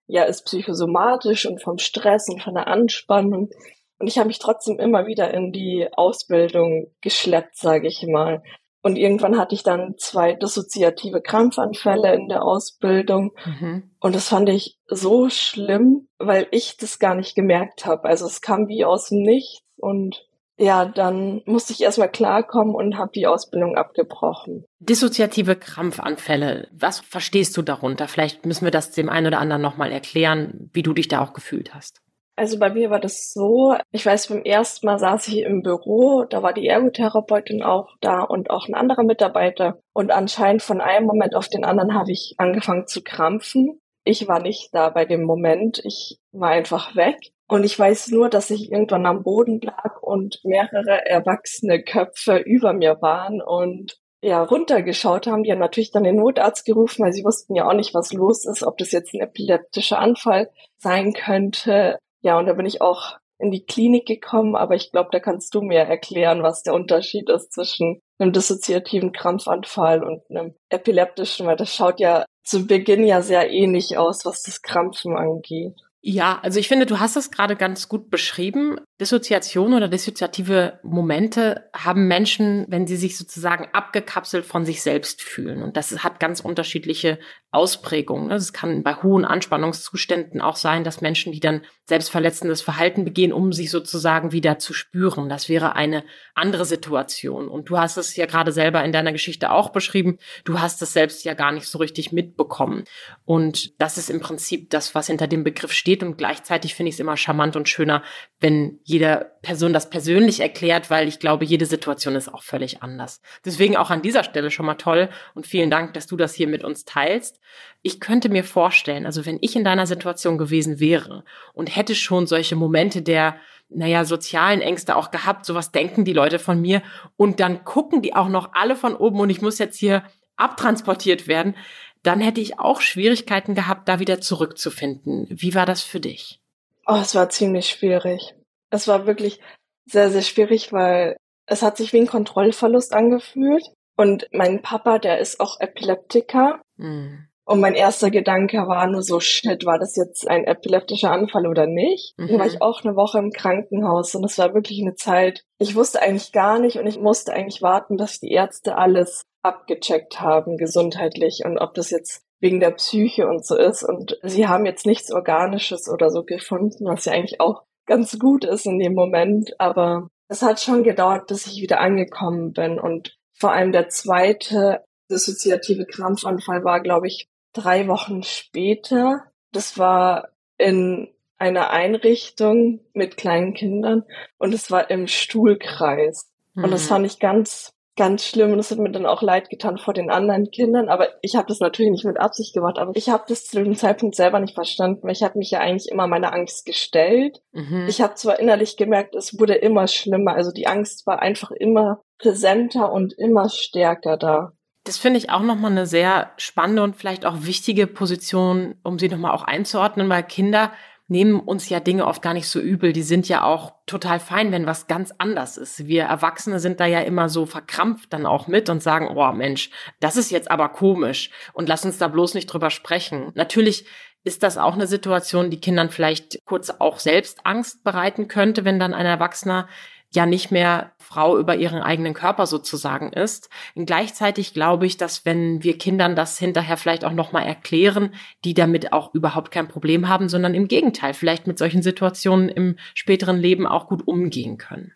ja, 0.06 0.24
ist 0.24 0.46
psychosomatisch 0.46 1.46
und 1.46 1.62
vom 1.62 1.78
Stress 1.78 2.28
und 2.28 2.42
von 2.42 2.54
der 2.54 2.68
Anspannung. 2.68 3.50
Und 3.98 4.06
ich 4.06 4.16
habe 4.18 4.28
mich 4.28 4.38
trotzdem 4.38 4.78
immer 4.78 5.06
wieder 5.06 5.32
in 5.32 5.52
die 5.52 5.86
Ausbildung 5.92 6.90
geschleppt, 7.02 7.56
sage 7.56 7.86
ich 7.86 8.02
mal. 8.06 8.42
Und 8.84 8.96
irgendwann 8.96 9.38
hatte 9.38 9.54
ich 9.54 9.62
dann 9.62 9.94
zwei 9.96 10.34
dissoziative 10.34 11.22
Krampfanfälle 11.22 12.14
in 12.14 12.28
der 12.28 12.42
Ausbildung. 12.42 13.32
Mhm. 13.46 13.90
Und 13.98 14.14
das 14.14 14.28
fand 14.28 14.50
ich 14.50 14.78
so 14.86 15.30
schlimm, 15.30 16.08
weil 16.18 16.46
ich 16.50 16.76
das 16.76 16.98
gar 16.98 17.14
nicht 17.14 17.34
gemerkt 17.34 17.86
habe. 17.86 18.04
Also 18.04 18.26
es 18.26 18.42
kam 18.42 18.68
wie 18.68 18.84
aus 18.84 19.08
dem 19.08 19.22
Nichts 19.22 19.64
und 19.78 20.26
ja, 20.58 20.84
dann 20.84 21.40
musste 21.46 21.72
ich 21.72 21.82
erstmal 21.82 22.10
klarkommen 22.10 22.74
und 22.74 22.98
habe 22.98 23.10
die 23.14 23.26
Ausbildung 23.26 23.74
abgebrochen. 23.74 24.66
Dissoziative 24.80 25.56
Krampfanfälle, 25.56 26.68
was 26.70 27.00
verstehst 27.00 27.56
du 27.56 27.62
darunter? 27.62 28.06
Vielleicht 28.06 28.44
müssen 28.44 28.64
wir 28.66 28.70
das 28.70 28.90
dem 28.90 29.08
einen 29.08 29.28
oder 29.28 29.40
anderen 29.40 29.62
nochmal 29.62 29.92
erklären, 29.92 30.68
wie 30.74 30.82
du 30.82 30.92
dich 30.92 31.08
da 31.08 31.22
auch 31.22 31.32
gefühlt 31.32 31.74
hast. 31.74 32.03
Also 32.36 32.58
bei 32.58 32.70
mir 32.70 32.90
war 32.90 32.98
das 32.98 33.32
so, 33.32 33.76
ich 33.92 34.04
weiß, 34.04 34.28
beim 34.28 34.42
ersten 34.42 34.86
Mal 34.86 34.98
saß 34.98 35.28
ich 35.28 35.42
im 35.42 35.62
Büro, 35.62 36.24
da 36.24 36.42
war 36.42 36.52
die 36.52 36.66
Ergotherapeutin 36.66 37.62
auch 37.62 37.90
da 38.00 38.22
und 38.22 38.50
auch 38.50 38.66
ein 38.66 38.74
anderer 38.74 39.04
Mitarbeiter. 39.04 39.78
Und 39.92 40.10
anscheinend 40.10 40.62
von 40.62 40.80
einem 40.80 41.06
Moment 41.06 41.36
auf 41.36 41.48
den 41.48 41.64
anderen 41.64 41.94
habe 41.94 42.10
ich 42.10 42.34
angefangen 42.38 42.88
zu 42.88 43.02
krampfen. 43.02 43.78
Ich 44.04 44.26
war 44.26 44.40
nicht 44.40 44.74
da 44.74 44.90
bei 44.90 45.04
dem 45.04 45.22
Moment, 45.22 45.80
ich 45.84 46.18
war 46.32 46.50
einfach 46.50 46.96
weg. 46.96 47.16
Und 47.46 47.62
ich 47.62 47.78
weiß 47.78 48.08
nur, 48.10 48.28
dass 48.28 48.50
ich 48.50 48.72
irgendwann 48.72 49.06
am 49.06 49.22
Boden 49.22 49.60
lag 49.60 50.02
und 50.02 50.40
mehrere 50.44 51.06
erwachsene 51.06 51.82
Köpfe 51.82 52.38
über 52.38 52.72
mir 52.72 53.00
waren 53.00 53.40
und 53.42 53.98
ja, 54.22 54.42
runtergeschaut 54.42 55.26
haben. 55.26 55.42
Die 55.42 55.52
haben 55.52 55.58
natürlich 55.58 55.92
dann 55.92 56.04
den 56.04 56.16
Notarzt 56.16 56.64
gerufen, 56.64 57.04
weil 57.04 57.12
sie 57.12 57.24
wussten 57.24 57.54
ja 57.54 57.68
auch 57.68 57.74
nicht, 57.74 57.92
was 57.92 58.12
los 58.12 58.46
ist, 58.46 58.62
ob 58.62 58.78
das 58.78 58.90
jetzt 58.90 59.12
ein 59.12 59.20
epileptischer 59.20 59.98
Anfall 59.98 60.50
sein 60.78 61.12
könnte. 61.12 61.98
Ja, 62.24 62.38
und 62.38 62.46
da 62.46 62.54
bin 62.54 62.64
ich 62.64 62.80
auch 62.80 63.18
in 63.38 63.50
die 63.50 63.66
Klinik 63.66 64.06
gekommen, 64.06 64.56
aber 64.56 64.74
ich 64.74 64.90
glaube, 64.90 65.10
da 65.12 65.20
kannst 65.20 65.54
du 65.54 65.60
mir 65.60 65.80
erklären, 65.80 66.42
was 66.42 66.62
der 66.62 66.72
Unterschied 66.72 67.28
ist 67.28 67.52
zwischen 67.52 68.00
einem 68.18 68.32
dissoziativen 68.32 69.12
Krampfanfall 69.12 70.02
und 70.02 70.22
einem 70.30 70.54
epileptischen, 70.70 71.46
weil 71.46 71.56
das 71.56 71.74
schaut 71.74 72.00
ja 72.00 72.24
zu 72.42 72.66
Beginn 72.66 73.04
ja 73.04 73.20
sehr 73.20 73.50
ähnlich 73.50 73.98
aus, 73.98 74.24
was 74.24 74.42
das 74.42 74.62
Krampfen 74.62 75.18
angeht. 75.18 75.78
Ja, 76.06 76.38
also 76.42 76.60
ich 76.60 76.68
finde, 76.68 76.84
du 76.84 77.00
hast 77.00 77.16
es 77.16 77.30
gerade 77.30 77.56
ganz 77.56 77.88
gut 77.88 78.10
beschrieben. 78.10 78.76
Dissoziation 79.00 79.72
oder 79.72 79.88
dissoziative 79.88 80.78
Momente 80.82 81.70
haben 81.74 82.08
Menschen, 82.08 82.66
wenn 82.68 82.86
sie 82.86 82.96
sich 82.96 83.16
sozusagen 83.16 83.68
abgekapselt 83.72 84.44
von 84.44 84.66
sich 84.66 84.82
selbst 84.82 85.22
fühlen. 85.22 85.62
Und 85.62 85.78
das 85.78 86.04
hat 86.04 86.20
ganz 86.20 86.40
unterschiedliche 86.40 87.18
Ausprägungen. 87.52 88.30
Es 88.30 88.52
kann 88.52 88.82
bei 88.82 88.96
hohen 88.96 89.24
Anspannungszuständen 89.24 90.42
auch 90.42 90.56
sein, 90.56 90.84
dass 90.84 91.00
Menschen, 91.00 91.32
die 91.32 91.40
dann 91.40 91.62
selbstverletzendes 91.86 92.60
Verhalten 92.60 93.04
begehen, 93.04 93.32
um 93.32 93.54
sich 93.54 93.70
sozusagen 93.70 94.30
wieder 94.30 94.58
zu 94.58 94.74
spüren. 94.74 95.30
Das 95.30 95.48
wäre 95.48 95.74
eine 95.74 96.04
andere 96.34 96.66
Situation. 96.66 97.48
Und 97.48 97.70
du 97.70 97.78
hast 97.78 97.96
es 97.96 98.14
ja 98.14 98.26
gerade 98.26 98.52
selber 98.52 98.84
in 98.84 98.92
deiner 98.92 99.12
Geschichte 99.12 99.50
auch 99.50 99.70
beschrieben. 99.70 100.18
Du 100.44 100.60
hast 100.60 100.82
es 100.82 100.92
selbst 100.92 101.24
ja 101.24 101.32
gar 101.32 101.52
nicht 101.52 101.66
so 101.66 101.78
richtig 101.78 102.12
mitbekommen. 102.12 102.84
Und 103.24 103.80
das 103.80 103.96
ist 103.96 104.10
im 104.10 104.20
Prinzip 104.20 104.68
das, 104.68 104.94
was 104.94 105.06
hinter 105.06 105.28
dem 105.28 105.44
Begriff 105.44 105.72
steht. 105.72 105.93
Und 106.02 106.18
gleichzeitig 106.18 106.74
finde 106.74 106.88
ich 106.88 106.96
es 106.96 107.00
immer 107.00 107.16
charmant 107.16 107.56
und 107.56 107.68
schöner, 107.68 108.02
wenn 108.40 108.78
jeder 108.82 109.32
Person 109.42 109.72
das 109.72 109.90
persönlich 109.90 110.40
erklärt, 110.40 110.90
weil 110.90 111.08
ich 111.08 111.18
glaube, 111.18 111.44
jede 111.44 111.66
Situation 111.66 112.16
ist 112.16 112.32
auch 112.32 112.42
völlig 112.42 112.82
anders. 112.82 113.20
Deswegen 113.44 113.76
auch 113.76 113.90
an 113.90 114.02
dieser 114.02 114.24
Stelle 114.24 114.50
schon 114.50 114.66
mal 114.66 114.74
toll 114.74 115.08
und 115.34 115.46
vielen 115.46 115.70
Dank, 115.70 115.94
dass 115.94 116.06
du 116.06 116.16
das 116.16 116.34
hier 116.34 116.48
mit 116.48 116.64
uns 116.64 116.84
teilst. 116.84 117.40
Ich 117.82 118.00
könnte 118.00 118.28
mir 118.28 118.44
vorstellen, 118.44 119.06
also 119.06 119.26
wenn 119.26 119.38
ich 119.40 119.56
in 119.56 119.64
deiner 119.64 119.86
Situation 119.86 120.38
gewesen 120.38 120.80
wäre 120.80 121.24
und 121.52 121.74
hätte 121.74 121.94
schon 121.94 122.26
solche 122.26 122.56
Momente 122.56 123.02
der 123.02 123.36
naja, 123.68 124.04
sozialen 124.04 124.60
Ängste 124.60 124.96
auch 124.96 125.10
gehabt, 125.10 125.46
sowas 125.46 125.72
denken 125.72 126.04
die 126.04 126.12
Leute 126.12 126.38
von 126.38 126.60
mir 126.60 126.82
und 127.16 127.40
dann 127.40 127.64
gucken 127.64 128.02
die 128.02 128.14
auch 128.14 128.28
noch 128.28 128.50
alle 128.52 128.76
von 128.76 128.94
oben 128.94 129.20
und 129.20 129.30
ich 129.30 129.42
muss 129.42 129.58
jetzt 129.58 129.78
hier 129.78 130.04
abtransportiert 130.36 131.28
werden, 131.28 131.54
dann 132.04 132.20
hätte 132.20 132.40
ich 132.40 132.60
auch 132.60 132.80
Schwierigkeiten 132.80 133.54
gehabt, 133.54 133.88
da 133.88 133.98
wieder 133.98 134.20
zurückzufinden. 134.20 135.26
Wie 135.30 135.54
war 135.54 135.66
das 135.66 135.82
für 135.82 136.00
dich? 136.00 136.38
Oh, 136.86 136.98
es 137.00 137.14
war 137.14 137.30
ziemlich 137.30 137.68
schwierig. 137.68 138.34
Es 138.70 138.86
war 138.86 139.06
wirklich 139.06 139.40
sehr, 139.86 140.10
sehr 140.10 140.22
schwierig, 140.22 140.72
weil 140.72 141.16
es 141.46 141.62
hat 141.62 141.76
sich 141.76 141.92
wie 141.92 142.00
ein 142.00 142.06
Kontrollverlust 142.06 142.92
angefühlt. 142.92 143.64
Und 143.96 144.28
mein 144.32 144.60
Papa, 144.60 144.98
der 144.98 145.18
ist 145.18 145.40
auch 145.40 145.60
Epileptiker. 145.60 146.60
Mhm. 146.76 147.26
Und 147.46 147.60
mein 147.60 147.74
erster 147.74 148.10
Gedanke 148.10 148.56
war 148.66 148.86
nur 148.86 149.02
so, 149.02 149.20
shit, 149.20 149.66
war 149.66 149.78
das 149.78 149.96
jetzt 149.96 150.28
ein 150.28 150.44
epileptischer 150.44 151.10
Anfall 151.10 151.46
oder 151.46 151.66
nicht? 151.66 152.14
Mhm. 152.18 152.28
Dann 152.28 152.38
war 152.38 152.46
ich 152.46 152.62
auch 152.62 152.82
eine 152.84 152.96
Woche 152.96 153.18
im 153.18 153.30
Krankenhaus 153.30 154.14
und 154.14 154.24
es 154.24 154.38
war 154.38 154.54
wirklich 154.54 154.80
eine 154.80 154.94
Zeit, 154.94 155.44
ich 155.58 155.74
wusste 155.74 156.00
eigentlich 156.00 156.32
gar 156.32 156.58
nicht 156.58 156.78
und 156.78 156.86
ich 156.86 156.98
musste 156.98 157.34
eigentlich 157.34 157.60
warten, 157.60 157.98
dass 157.98 158.18
die 158.18 158.30
Ärzte 158.30 158.78
alles 158.78 159.24
abgecheckt 159.44 160.20
haben, 160.20 160.56
gesundheitlich 160.56 161.42
und 161.44 161.58
ob 161.58 161.74
das 161.74 161.90
jetzt 161.90 162.24
wegen 162.40 162.60
der 162.60 162.72
Psyche 162.72 163.26
und 163.26 163.44
so 163.44 163.56
ist. 163.56 163.82
Und 163.82 164.18
sie 164.22 164.48
haben 164.48 164.66
jetzt 164.66 164.86
nichts 164.86 165.12
Organisches 165.12 165.88
oder 165.88 166.10
so 166.10 166.24
gefunden, 166.24 166.84
was 166.84 167.04
ja 167.04 167.12
eigentlich 167.12 167.40
auch 167.40 167.62
ganz 167.86 168.18
gut 168.18 168.44
ist 168.44 168.66
in 168.66 168.78
dem 168.78 168.94
Moment. 168.94 169.58
Aber 169.58 170.08
es 170.28 170.42
hat 170.42 170.60
schon 170.60 170.82
gedauert, 170.82 171.26
bis 171.26 171.46
ich 171.46 171.62
wieder 171.62 171.80
angekommen 171.80 172.52
bin. 172.52 172.78
Und 172.78 173.16
vor 173.32 173.52
allem 173.52 173.72
der 173.72 173.88
zweite 173.88 174.82
dissoziative 175.10 175.86
Krampfanfall 175.86 176.64
war, 176.64 176.80
glaube 176.80 177.06
ich, 177.06 177.28
drei 177.52 177.86
Wochen 177.88 178.22
später. 178.22 179.24
Das 179.52 179.78
war 179.78 180.28
in 180.58 181.08
einer 181.36 181.70
Einrichtung 181.70 182.80
mit 182.92 183.16
kleinen 183.16 183.54
Kindern 183.54 184.04
und 184.38 184.54
es 184.54 184.70
war 184.70 184.90
im 184.90 185.06
Stuhlkreis. 185.06 186.30
Mhm. 186.54 186.64
Und 186.64 186.70
das 186.70 186.84
mhm. 186.84 186.88
fand 186.88 187.06
ich 187.06 187.18
ganz 187.18 187.74
ganz 187.96 188.26
schlimm 188.26 188.52
und 188.52 188.58
es 188.58 188.70
hat 188.70 188.78
mir 188.78 188.90
dann 188.90 189.06
auch 189.06 189.22
leid 189.22 189.50
getan 189.50 189.78
vor 189.78 189.94
den 189.94 190.10
anderen 190.10 190.50
Kindern, 190.50 190.88
aber 190.88 191.08
ich 191.22 191.36
habe 191.36 191.46
das 191.46 191.60
natürlich 191.60 191.92
nicht 191.92 192.04
mit 192.04 192.18
Absicht 192.18 192.52
gemacht, 192.52 192.78
aber 192.78 192.92
ich 192.94 193.08
habe 193.08 193.24
das 193.28 193.46
zu 193.46 193.62
dem 193.62 193.76
Zeitpunkt 193.76 194.16
selber 194.16 194.40
nicht 194.40 194.54
verstanden, 194.54 195.02
weil 195.02 195.12
ich 195.12 195.22
habe 195.22 195.38
mich 195.38 195.50
ja 195.50 195.60
eigentlich 195.60 195.90
immer 195.90 196.06
meiner 196.06 196.32
Angst 196.32 196.66
gestellt. 196.66 197.40
Mhm. 197.52 197.86
Ich 197.88 198.00
habe 198.00 198.14
zwar 198.14 198.40
innerlich 198.40 198.76
gemerkt, 198.76 199.14
es 199.14 199.38
wurde 199.38 199.54
immer 199.54 199.86
schlimmer, 199.86 200.34
also 200.34 200.50
die 200.50 200.66
Angst 200.66 201.06
war 201.06 201.20
einfach 201.20 201.52
immer 201.52 202.02
präsenter 202.18 202.92
und 202.92 203.12
immer 203.12 203.48
stärker 203.48 204.16
da. 204.16 204.52
Das 204.84 204.98
finde 204.98 205.18
ich 205.18 205.30
auch 205.30 205.40
nochmal 205.40 205.70
eine 205.70 205.86
sehr 205.86 206.32
spannende 206.36 206.82
und 206.82 206.96
vielleicht 206.96 207.24
auch 207.24 207.36
wichtige 207.40 207.86
Position, 207.86 208.74
um 208.82 208.98
sie 208.98 209.08
nochmal 209.08 209.32
auch 209.32 209.44
einzuordnen, 209.44 210.10
weil 210.10 210.24
Kinder 210.24 210.72
nehmen 211.06 211.40
uns 211.40 211.68
ja 211.68 211.80
Dinge 211.80 212.06
oft 212.06 212.22
gar 212.22 212.32
nicht 212.34 212.48
so 212.48 212.60
übel. 212.60 212.92
Die 212.92 213.02
sind 213.02 213.28
ja 213.28 213.42
auch 213.42 213.74
total 213.86 214.20
fein, 214.20 214.52
wenn 214.52 214.66
was 214.66 214.86
ganz 214.86 215.12
anders 215.18 215.56
ist. 215.56 215.86
Wir 215.86 216.04
Erwachsene 216.04 216.60
sind 216.60 216.80
da 216.80 216.86
ja 216.86 217.00
immer 217.00 217.28
so 217.28 217.44
verkrampft 217.46 218.12
dann 218.12 218.24
auch 218.26 218.46
mit 218.46 218.70
und 218.70 218.82
sagen, 218.82 219.08
oh 219.14 219.32
Mensch, 219.32 219.70
das 220.00 220.16
ist 220.16 220.30
jetzt 220.30 220.50
aber 220.50 220.70
komisch 220.70 221.30
und 221.52 221.68
lass 221.68 221.84
uns 221.84 221.98
da 221.98 222.08
bloß 222.08 222.34
nicht 222.34 222.46
drüber 222.46 222.70
sprechen. 222.70 223.32
Natürlich 223.34 223.86
Ist 224.26 224.42
das 224.42 224.56
auch 224.56 224.72
eine 224.72 224.86
Situation, 224.86 225.50
die 225.50 225.60
Kindern 225.60 225.90
vielleicht 225.90 226.38
kurz 226.46 226.70
auch 226.70 226.98
selbst 226.98 227.44
Angst 227.44 227.84
bereiten 227.84 228.26
könnte, 228.26 228.64
wenn 228.64 228.78
dann 228.78 228.94
ein 228.94 229.04
Erwachsener 229.04 229.68
ja 230.14 230.26
nicht 230.26 230.50
mehr 230.50 230.92
Frau 230.98 231.38
über 231.38 231.56
ihren 231.56 231.80
eigenen 231.80 232.14
Körper 232.14 232.46
sozusagen 232.46 233.12
ist. 233.12 233.48
Und 233.74 233.86
gleichzeitig 233.86 234.54
glaube 234.54 234.86
ich, 234.86 234.96
dass 234.96 235.24
wenn 235.24 235.62
wir 235.62 235.78
Kindern 235.78 236.16
das 236.16 236.38
hinterher 236.38 236.76
vielleicht 236.76 237.04
auch 237.04 237.12
nochmal 237.12 237.44
erklären, 237.44 238.14
die 238.44 238.54
damit 238.54 238.92
auch 238.92 239.14
überhaupt 239.14 239.50
kein 239.50 239.68
Problem 239.68 240.08
haben, 240.08 240.28
sondern 240.28 240.54
im 240.54 240.68
Gegenteil 240.68 241.14
vielleicht 241.14 241.46
mit 241.46 241.58
solchen 241.58 241.82
Situationen 241.82 242.48
im 242.48 242.76
späteren 242.94 243.36
Leben 243.36 243.66
auch 243.66 243.88
gut 243.88 244.06
umgehen 244.06 244.58
können. 244.58 244.92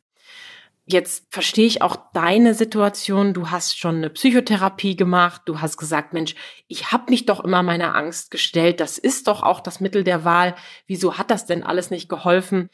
Jetzt 0.90 1.26
verstehe 1.30 1.66
ich 1.66 1.82
auch 1.82 1.96
deine 2.14 2.54
Situation. 2.54 3.34
Du 3.34 3.50
hast 3.50 3.78
schon 3.78 3.96
eine 3.96 4.08
Psychotherapie 4.08 4.96
gemacht. 4.96 5.42
Du 5.44 5.60
hast 5.60 5.76
gesagt, 5.76 6.14
Mensch, 6.14 6.34
ich 6.66 6.92
habe 6.92 7.10
mich 7.10 7.26
doch 7.26 7.44
immer 7.44 7.62
meiner 7.62 7.94
Angst 7.94 8.30
gestellt. 8.30 8.80
Das 8.80 8.96
ist 8.96 9.28
doch 9.28 9.42
auch 9.42 9.60
das 9.60 9.80
Mittel 9.80 10.02
der 10.02 10.24
Wahl. 10.24 10.54
Wieso 10.86 11.18
hat 11.18 11.30
das 11.30 11.44
denn 11.44 11.62
alles 11.62 11.90
nicht 11.90 12.08
geholfen? 12.08 12.70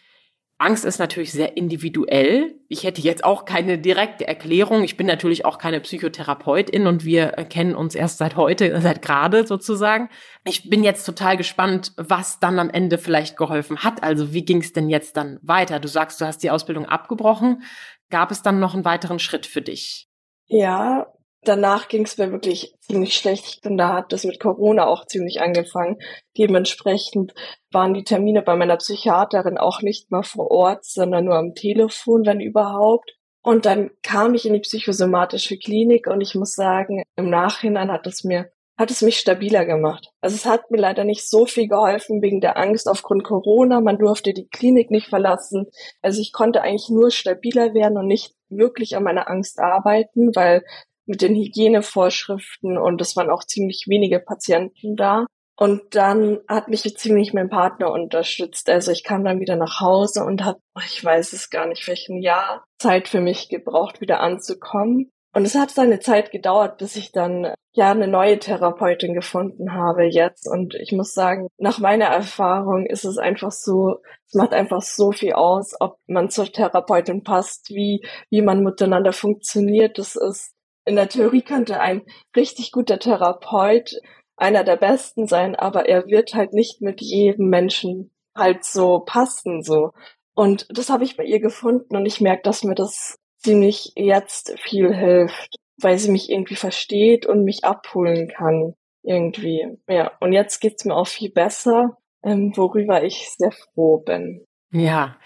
Angst 0.65 0.87
ist 0.87 0.99
natürlich 0.99 1.31
sehr 1.31 1.59
individuell. 1.59 2.55
Ich 2.69 2.85
hätte 2.85 3.03
jetzt 3.03 3.23
auch 3.23 3.45
keine 3.45 3.79
direkte 3.79 4.27
Erklärung. 4.27 4.83
Ich 4.83 4.97
bin 4.97 5.07
natürlich 5.07 5.45
auch 5.45 5.59
keine 5.59 5.79
Psychotherapeutin 5.81 6.87
und 6.87 7.05
wir 7.05 7.29
kennen 7.51 7.75
uns 7.75 7.95
erst 7.95 8.17
seit 8.17 8.37
heute, 8.37 8.81
seit 8.83 9.03
gerade 9.03 9.47
sozusagen. 9.47 10.09
Ich 10.45 10.71
bin 10.71 10.83
jetzt 10.83 11.05
total 11.05 11.37
gespannt, 11.37 11.93
was 11.99 12.41
dann 12.41 12.59
am 12.59 12.71
Ende 12.71 12.97
vielleicht 12.97 13.37
geholfen 13.37 13.85
hat. 13.85 14.03
Also 14.03 14.33
wie 14.33 14.47
ging 14.47 14.63
es 14.63 14.73
denn 14.73 14.89
jetzt 14.89 15.19
dann 15.19 15.39
weiter? 15.43 15.81
Du 15.81 15.89
sagst, 15.89 16.21
du 16.21 16.25
hast 16.25 16.43
die 16.43 16.51
Ausbildung 16.51 16.87
abgebrochen. 16.87 17.63
Gab 18.09 18.31
es 18.31 18.41
dann 18.41 18.59
noch 18.59 18.73
einen 18.73 18.87
weiteren 18.87 19.19
Schritt 19.19 19.45
für 19.45 19.61
dich? 19.61 20.09
Ja, 20.47 21.07
danach 21.45 21.89
ging 21.89 22.05
es 22.05 22.19
mir 22.19 22.31
wirklich 22.33 22.75
ziemlich 22.81 23.17
schlecht 23.17 23.67
und 23.67 23.77
da 23.77 23.95
hat 23.95 24.13
das 24.13 24.25
mit 24.25 24.41
Corona 24.41 24.87
auch 24.87 25.07
ziemlich 25.07 25.41
angefangen. 25.41 25.99
Dementsprechend 26.37 27.35
waren 27.71 27.95
die 27.95 28.05
Termine 28.05 28.43
bei 28.43 28.57
meiner 28.57 28.77
Psychiaterin 28.77 29.59
auch 29.59 29.83
nicht 29.83 30.11
mal 30.11 30.23
vor 30.23 30.51
Ort, 30.51 30.85
sondern 30.85 31.27
nur 31.27 31.37
am 31.37 31.55
Telefon, 31.55 32.27
wenn 32.27 32.41
überhaupt. 32.41 33.15
Und 33.43 33.67
dann 33.67 33.91
kam 34.03 34.35
ich 34.35 34.47
in 34.47 34.55
die 34.55 34.61
psychosomatische 34.61 35.59
Klinik 35.59 36.07
und 36.07 36.21
ich 36.21 36.35
muss 36.35 36.55
sagen, 36.55 37.03
im 37.17 37.31
Nachhinein 37.31 37.93
hat 37.93 38.07
es 38.07 38.25
mir 38.25 38.51
hat 38.77 38.91
es 38.91 39.03
mich 39.03 39.19
stabiler 39.19 39.65
gemacht. 39.65 40.11
Also 40.21 40.35
es 40.35 40.47
hat 40.47 40.71
mir 40.71 40.79
leider 40.79 41.05
nicht 41.05 41.29
so 41.29 41.47
viel 41.47 41.69
geholfen 41.69 42.23
wegen 42.23 42.41
der 42.41 42.57
Angst 42.57 42.89
aufgrund 42.89 43.23
Corona. 43.23 43.81
Man 43.81 43.99
durfte 43.99 44.35
die 44.35 44.49
Klinik 44.49 44.91
nicht 44.91 45.09
verlassen. 45.09 45.67
Also 46.03 46.21
ich 46.21 46.33
konnte 46.33 46.63
eigentlich 46.63 46.89
nur 46.89 47.11
stabiler 47.11 47.73
werden 47.75 47.97
und 47.97 48.07
nicht 48.07 48.35
wirklich 48.49 48.97
an 48.97 49.05
meiner 49.05 49.31
Angst 49.31 49.61
arbeiten, 49.61 50.35
weil 50.35 50.65
mit 51.07 51.23
den 51.23 51.35
Hygienevorschriften 51.35 52.79
und 52.79 53.01
es 53.01 53.17
waren 53.17 53.31
auch 53.31 53.45
ziemlich 53.45 53.85
wenige 53.89 54.21
Patienten 54.21 54.97
da. 54.97 55.27
Und 55.57 55.95
dann 55.95 56.41
hat 56.49 56.69
mich 56.69 56.83
ziemlich 56.97 57.33
mein 57.33 57.49
Partner 57.49 57.93
unterstützt. 57.93 58.69
Also 58.69 58.91
ich 58.91 59.05
kam 59.05 59.25
dann 59.25 59.41
wieder 59.41 59.55
nach 59.55 59.81
Hause 59.81 60.25
und 60.25 60.45
habe, 60.45 60.59
ich 60.85 61.05
weiß 61.05 61.33
es 61.33 61.49
gar 61.49 61.67
nicht, 61.67 61.87
welchen 61.87 62.21
Jahr 62.21 62.65
Zeit 62.79 63.09
für 63.09 63.21
mich 63.21 63.49
gebraucht, 63.49 64.01
wieder 64.01 64.21
anzukommen. 64.21 65.13
Und 65.33 65.45
es 65.45 65.55
hat 65.55 65.71
seine 65.71 66.01
Zeit 66.01 66.31
gedauert, 66.31 66.79
bis 66.79 66.97
ich 66.97 67.13
dann 67.13 67.55
ja 67.73 67.91
eine 67.91 68.07
neue 68.07 68.39
Therapeutin 68.39 69.15
gefunden 69.15 69.73
habe 69.73 70.05
jetzt. 70.05 70.49
Und 70.49 70.75
ich 70.75 70.93
muss 70.93 71.13
sagen, 71.13 71.49
nach 71.59 71.79
meiner 71.79 72.07
Erfahrung 72.07 72.87
ist 72.87 73.05
es 73.05 73.19
einfach 73.19 73.51
so, 73.51 74.01
es 74.27 74.35
macht 74.35 74.53
einfach 74.53 74.83
so 74.83 75.11
viel 75.11 75.33
aus, 75.33 75.75
ob 75.81 75.99
man 76.07 76.31
zur 76.31 76.47
Therapeutin 76.47 77.25
passt, 77.25 77.71
wie, 77.71 78.05
wie 78.31 78.43
man 78.43 78.63
miteinander 78.63 79.13
funktioniert. 79.13 79.99
Das 79.99 80.15
ist 80.15 80.53
in 80.85 80.97
der 80.97 81.09
Theorie 81.09 81.43
könnte 81.43 81.81
ein 81.81 82.03
richtig 82.37 82.73
guter 82.73 82.99
Therapeut 82.99 83.95
einer 84.37 84.65
der 84.65 84.77
besten 84.77 85.27
sein, 85.27 85.55
aber 85.55 85.89
er 85.89 86.07
wird 86.07 86.35
halt 86.35 86.53
nicht 86.53 86.81
mit 86.81 87.01
jedem 87.01 87.49
Menschen 87.49 88.11
halt 88.35 88.65
so 88.65 89.01
passen, 89.01 89.63
so. 89.63 89.93
Und 90.35 90.67
das 90.71 90.91
habe 90.91 91.05
ich 91.05 91.17
bei 91.17 91.25
ihr 91.25 91.41
gefunden 91.41 91.97
und 91.97 92.07
ich 92.07 92.21
merke, 92.21 92.43
dass 92.43 92.65
mir 92.65 92.75
das 92.75 93.17
ziemlich 93.39 93.93
jetzt 93.95 94.59
viel 94.59 94.93
hilft, 94.93 95.57
weil 95.81 95.99
sie 95.99 96.11
mich 96.11 96.31
irgendwie 96.31 96.57
versteht 96.57 97.27
und 97.27 97.45
mich 97.45 97.65
abholen 97.65 98.29
kann. 98.29 98.75
Irgendwie. 99.03 99.67
Ja. 99.87 100.13
Und 100.21 100.33
jetzt 100.33 100.61
geht's 100.61 100.85
mir 100.85 100.97
auch 100.97 101.07
viel 101.07 101.31
besser, 101.31 101.99
ähm, 102.25 102.53
worüber 102.57 103.05
ich 103.05 103.29
sehr 103.37 103.53
froh 103.53 103.99
bin. 103.99 104.45
Ja. 104.73 105.19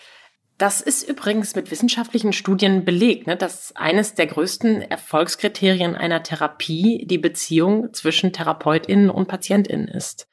Das 0.58 0.80
ist 0.80 1.08
übrigens 1.08 1.54
mit 1.54 1.70
wissenschaftlichen 1.70 2.32
Studien 2.32 2.84
belegt, 2.84 3.28
ne, 3.28 3.36
dass 3.36 3.74
eines 3.76 4.14
der 4.14 4.26
größten 4.26 4.82
Erfolgskriterien 4.82 5.94
einer 5.94 6.24
Therapie 6.24 7.06
die 7.06 7.18
Beziehung 7.18 7.94
zwischen 7.94 8.32
Therapeutinnen 8.32 9.08
und 9.08 9.28
Patientinnen 9.28 9.86
ist. 9.86 10.28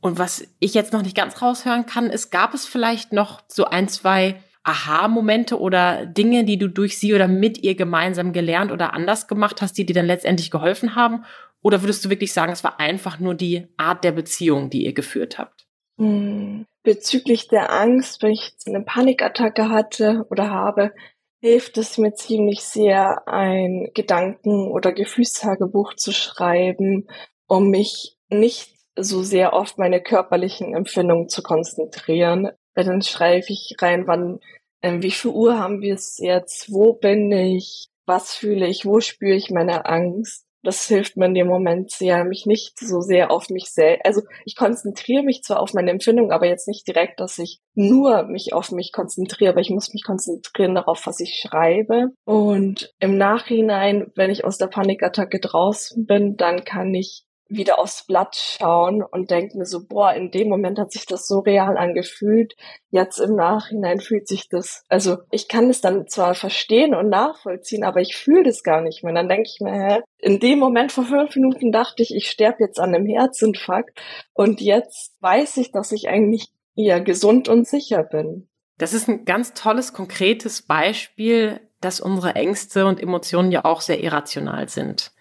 Und 0.00 0.18
was 0.18 0.46
ich 0.58 0.72
jetzt 0.72 0.94
noch 0.94 1.02
nicht 1.02 1.16
ganz 1.16 1.42
raushören 1.42 1.84
kann, 1.84 2.08
ist, 2.08 2.30
gab 2.30 2.54
es 2.54 2.64
vielleicht 2.64 3.12
noch 3.12 3.42
so 3.46 3.66
ein, 3.66 3.88
zwei 3.88 4.42
Aha-Momente 4.62 5.60
oder 5.60 6.06
Dinge, 6.06 6.44
die 6.44 6.58
du 6.58 6.68
durch 6.68 6.98
sie 6.98 7.14
oder 7.14 7.28
mit 7.28 7.62
ihr 7.62 7.74
gemeinsam 7.74 8.32
gelernt 8.32 8.72
oder 8.72 8.94
anders 8.94 9.28
gemacht 9.28 9.60
hast, 9.60 9.76
die 9.76 9.84
dir 9.84 9.94
dann 9.94 10.06
letztendlich 10.06 10.50
geholfen 10.50 10.94
haben? 10.94 11.24
Oder 11.60 11.82
würdest 11.82 12.04
du 12.04 12.10
wirklich 12.10 12.32
sagen, 12.32 12.52
es 12.52 12.64
war 12.64 12.80
einfach 12.80 13.18
nur 13.18 13.34
die 13.34 13.66
Art 13.76 14.02
der 14.04 14.12
Beziehung, 14.12 14.70
die 14.70 14.86
ihr 14.86 14.94
geführt 14.94 15.38
habt? 15.38 15.57
Hm 15.98 16.66
bezüglich 16.88 17.48
der 17.48 17.70
Angst, 17.70 18.22
wenn 18.22 18.30
ich 18.30 18.54
eine 18.64 18.80
Panikattacke 18.80 19.68
hatte 19.68 20.24
oder 20.30 20.48
habe, 20.48 20.94
hilft 21.42 21.76
es 21.76 21.98
mir 21.98 22.14
ziemlich 22.14 22.62
sehr, 22.62 23.28
ein 23.28 23.90
Gedanken- 23.92 24.72
oder 24.72 24.92
Gefühlstagebuch 24.92 25.92
zu 25.96 26.12
schreiben, 26.12 27.06
um 27.46 27.68
mich 27.68 28.16
nicht 28.30 28.74
so 28.96 29.22
sehr 29.22 29.52
auf 29.52 29.76
meine 29.76 30.00
körperlichen 30.02 30.74
Empfindungen 30.74 31.28
zu 31.28 31.42
konzentrieren. 31.42 32.52
Weil 32.74 32.84
dann 32.86 33.02
schreibe 33.02 33.44
ich 33.50 33.76
rein, 33.78 34.06
wann, 34.06 34.40
äh, 34.80 35.02
wie 35.02 35.10
viel 35.10 35.32
Uhr 35.32 35.58
haben 35.58 35.82
wir 35.82 35.92
es 35.92 36.16
jetzt, 36.16 36.72
wo 36.72 36.94
bin 36.94 37.30
ich, 37.30 37.88
was 38.06 38.34
fühle 38.34 38.66
ich, 38.66 38.86
wo 38.86 39.00
spüre 39.00 39.36
ich 39.36 39.50
meine 39.50 39.84
Angst 39.84 40.47
das 40.62 40.86
hilft 40.86 41.16
mir 41.16 41.26
in 41.26 41.34
dem 41.34 41.46
Moment 41.46 41.90
sehr, 41.90 42.24
mich 42.24 42.46
nicht 42.46 42.78
so 42.78 43.00
sehr 43.00 43.30
auf 43.30 43.48
mich 43.48 43.70
selbst. 43.70 44.04
Also 44.04 44.22
ich 44.44 44.56
konzentriere 44.56 45.22
mich 45.22 45.42
zwar 45.42 45.60
auf 45.60 45.72
meine 45.74 45.90
Empfindung, 45.90 46.32
aber 46.32 46.46
jetzt 46.46 46.68
nicht 46.68 46.86
direkt, 46.86 47.20
dass 47.20 47.38
ich 47.38 47.60
nur 47.74 48.24
mich 48.24 48.52
auf 48.52 48.72
mich 48.72 48.92
konzentriere, 48.92 49.52
aber 49.52 49.60
ich 49.60 49.70
muss 49.70 49.92
mich 49.92 50.02
konzentrieren 50.04 50.74
darauf, 50.74 51.06
was 51.06 51.20
ich 51.20 51.40
schreibe. 51.40 52.08
Und 52.24 52.92
im 52.98 53.16
Nachhinein, 53.16 54.10
wenn 54.16 54.30
ich 54.30 54.44
aus 54.44 54.58
der 54.58 54.66
Panikattacke 54.66 55.38
draußen 55.38 56.06
bin, 56.06 56.36
dann 56.36 56.64
kann 56.64 56.94
ich 56.94 57.24
wieder 57.48 57.78
aufs 57.78 58.04
Blatt 58.06 58.36
schauen 58.36 59.02
und 59.02 59.30
denke 59.30 59.56
mir 59.56 59.64
so, 59.64 59.86
boah, 59.86 60.12
in 60.12 60.30
dem 60.30 60.48
Moment 60.48 60.78
hat 60.78 60.92
sich 60.92 61.06
das 61.06 61.26
so 61.26 61.40
real 61.40 61.76
angefühlt. 61.78 62.54
Jetzt 62.90 63.18
im 63.18 63.34
Nachhinein 63.34 64.00
fühlt 64.00 64.28
sich 64.28 64.48
das, 64.48 64.84
also 64.88 65.18
ich 65.30 65.48
kann 65.48 65.70
es 65.70 65.80
dann 65.80 66.06
zwar 66.08 66.34
verstehen 66.34 66.94
und 66.94 67.08
nachvollziehen, 67.08 67.84
aber 67.84 68.00
ich 68.00 68.16
fühle 68.16 68.44
das 68.44 68.62
gar 68.62 68.82
nicht 68.82 69.02
mehr. 69.02 69.14
dann 69.14 69.28
denke 69.28 69.48
ich 69.52 69.60
mir, 69.60 69.72
hä, 69.72 70.00
in 70.18 70.40
dem 70.40 70.58
Moment 70.58 70.92
vor 70.92 71.04
fünf 71.04 71.34
Minuten 71.36 71.72
dachte 71.72 72.02
ich, 72.02 72.14
ich 72.14 72.30
sterbe 72.30 72.58
jetzt 72.60 72.78
an 72.78 72.94
einem 72.94 73.06
Herzinfarkt 73.06 73.98
und 74.34 74.60
jetzt 74.60 75.16
weiß 75.20 75.56
ich, 75.56 75.72
dass 75.72 75.92
ich 75.92 76.08
eigentlich 76.08 76.48
eher 76.76 77.00
gesund 77.00 77.48
und 77.48 77.66
sicher 77.66 78.04
bin. 78.04 78.48
Das 78.76 78.92
ist 78.92 79.08
ein 79.08 79.24
ganz 79.24 79.54
tolles, 79.54 79.92
konkretes 79.92 80.62
Beispiel, 80.62 81.60
dass 81.80 82.00
unsere 82.00 82.34
Ängste 82.34 82.86
und 82.86 83.00
Emotionen 83.00 83.52
ja 83.52 83.64
auch 83.64 83.80
sehr 83.80 84.02
irrational 84.02 84.68
sind. 84.68 85.12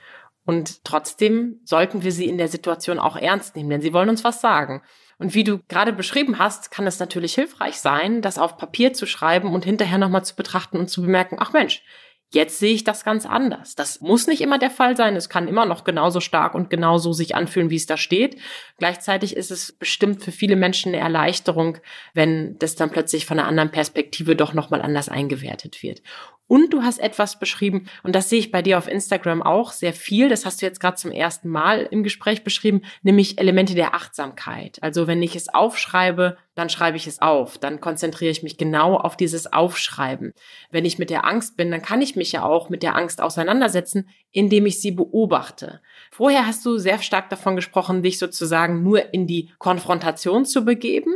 Und 0.48 0.86
trotzdem 0.86 1.60
sollten 1.66 2.04
wir 2.04 2.14
sie 2.14 2.26
in 2.26 2.38
der 2.38 2.48
Situation 2.48 3.00
auch 3.00 3.18
ernst 3.18 3.58
nehmen, 3.58 3.70
denn 3.70 3.82
sie 3.82 3.92
wollen 3.92 4.08
uns 4.08 4.24
was 4.24 4.40
sagen. 4.40 4.82
Und 5.20 5.34
wie 5.34 5.44
du 5.44 5.60
gerade 5.68 5.92
beschrieben 5.92 6.40
hast, 6.40 6.72
kann 6.72 6.88
es 6.88 7.00
natürlich 7.00 7.36
hilfreich 7.36 7.82
sein, 7.82 8.22
das 8.22 8.38
auf 8.40 8.58
Papier 8.58 8.94
zu 8.94 9.06
schreiben 9.06 9.54
und 9.54 9.66
hinterher 9.66 9.98
nochmal 9.98 10.24
zu 10.24 10.38
betrachten 10.38 10.78
und 10.78 10.90
zu 10.90 11.02
bemerken, 11.02 11.36
ach 11.38 11.52
Mensch, 11.52 11.84
Jetzt 12.30 12.60
sehe 12.60 12.74
ich 12.74 12.84
das 12.84 13.06
ganz 13.06 13.26
anders. 13.26 13.76
Das 13.76 14.02
muss 14.02 14.28
nicht 14.28 14.42
immer 14.42 14.60
der 14.60 14.70
Fall 14.70 14.98
sein. 14.98 15.16
Es 15.16 15.30
kann 15.30 15.48
immer 15.48 15.66
noch 15.66 15.86
genauso 15.86 16.20
stark 16.20 16.56
und 16.56 16.70
genauso 16.70 17.14
sich 17.14 17.36
anfühlen, 17.36 17.70
wie 17.70 17.78
es 17.78 17.86
da 17.86 17.96
steht. 17.96 18.38
Gleichzeitig 18.78 19.38
ist 19.38 19.50
es 19.50 19.72
bestimmt 19.72 20.22
für 20.22 20.34
viele 20.34 20.58
Menschen 20.58 20.94
eine 20.94 21.02
Erleichterung, 21.02 21.78
wenn 22.14 22.60
das 22.60 22.76
dann 22.76 22.90
plötzlich 22.90 23.26
von 23.26 23.40
einer 23.40 23.48
anderen 23.48 23.72
Perspektive 23.72 24.36
doch 24.36 24.54
nochmal 24.54 24.82
anders 24.82 25.08
eingewertet 25.08 25.82
wird. 25.82 26.02
Und 26.48 26.74
du 26.74 26.82
hast 26.82 27.00
etwas 27.00 27.40
beschrieben, 27.40 27.90
und 28.04 28.16
das 28.16 28.30
sehe 28.30 28.40
ich 28.40 28.52
bei 28.52 28.62
dir 28.62 28.78
auf 28.78 28.88
Instagram 28.88 29.44
auch 29.44 29.72
sehr 29.74 29.94
viel, 29.94 30.30
das 30.30 30.46
hast 30.46 30.62
du 30.62 30.66
jetzt 30.66 30.80
gerade 30.80 30.96
zum 30.96 31.12
ersten 31.12 31.50
Mal 31.50 31.88
im 31.92 32.04
Gespräch 32.04 32.44
beschrieben, 32.44 32.82
nämlich 33.04 33.38
Elemente 33.38 33.76
der 33.76 33.94
Achtsamkeit. 33.94 34.78
Also 34.82 35.08
wenn 35.08 35.22
ich 35.22 35.36
es 35.36 35.50
aufschreibe, 35.50 36.38
dann 36.56 36.70
schreibe 36.70 36.98
ich 36.98 37.06
es 37.06 37.22
auf, 37.22 37.58
dann 37.58 37.82
konzentriere 37.82 38.32
ich 38.32 38.44
mich 38.44 38.58
genau 38.58 38.96
auf 38.96 39.18
dieses 39.18 39.52
Aufschreiben. 39.52 40.34
Wenn 40.72 40.86
ich 40.86 40.98
mit 40.98 41.10
der 41.10 41.26
Angst 41.26 41.58
bin, 41.58 41.70
dann 41.70 41.82
kann 41.82 42.02
ich 42.02 42.16
mich 42.16 42.32
ja 42.32 42.44
auch 42.44 42.70
mit 42.70 42.82
der 42.82 42.96
Angst 42.96 43.22
auseinandersetzen, 43.22 44.10
indem 44.32 44.66
ich 44.66 44.82
sie 44.82 44.92
beobachte. 44.92 45.82
Vorher 46.12 46.48
hast 46.48 46.66
du 46.66 46.78
sehr 46.78 47.00
stark 47.00 47.30
davon 47.30 47.56
gesprochen, 47.56 48.04
dich 48.04 48.18
sozusagen 48.18 48.84
nur 48.84 49.14
in 49.14 49.28
die 49.28 49.52
Konfrontation 49.60 50.46
zu 50.46 50.64
begeben. 50.64 51.14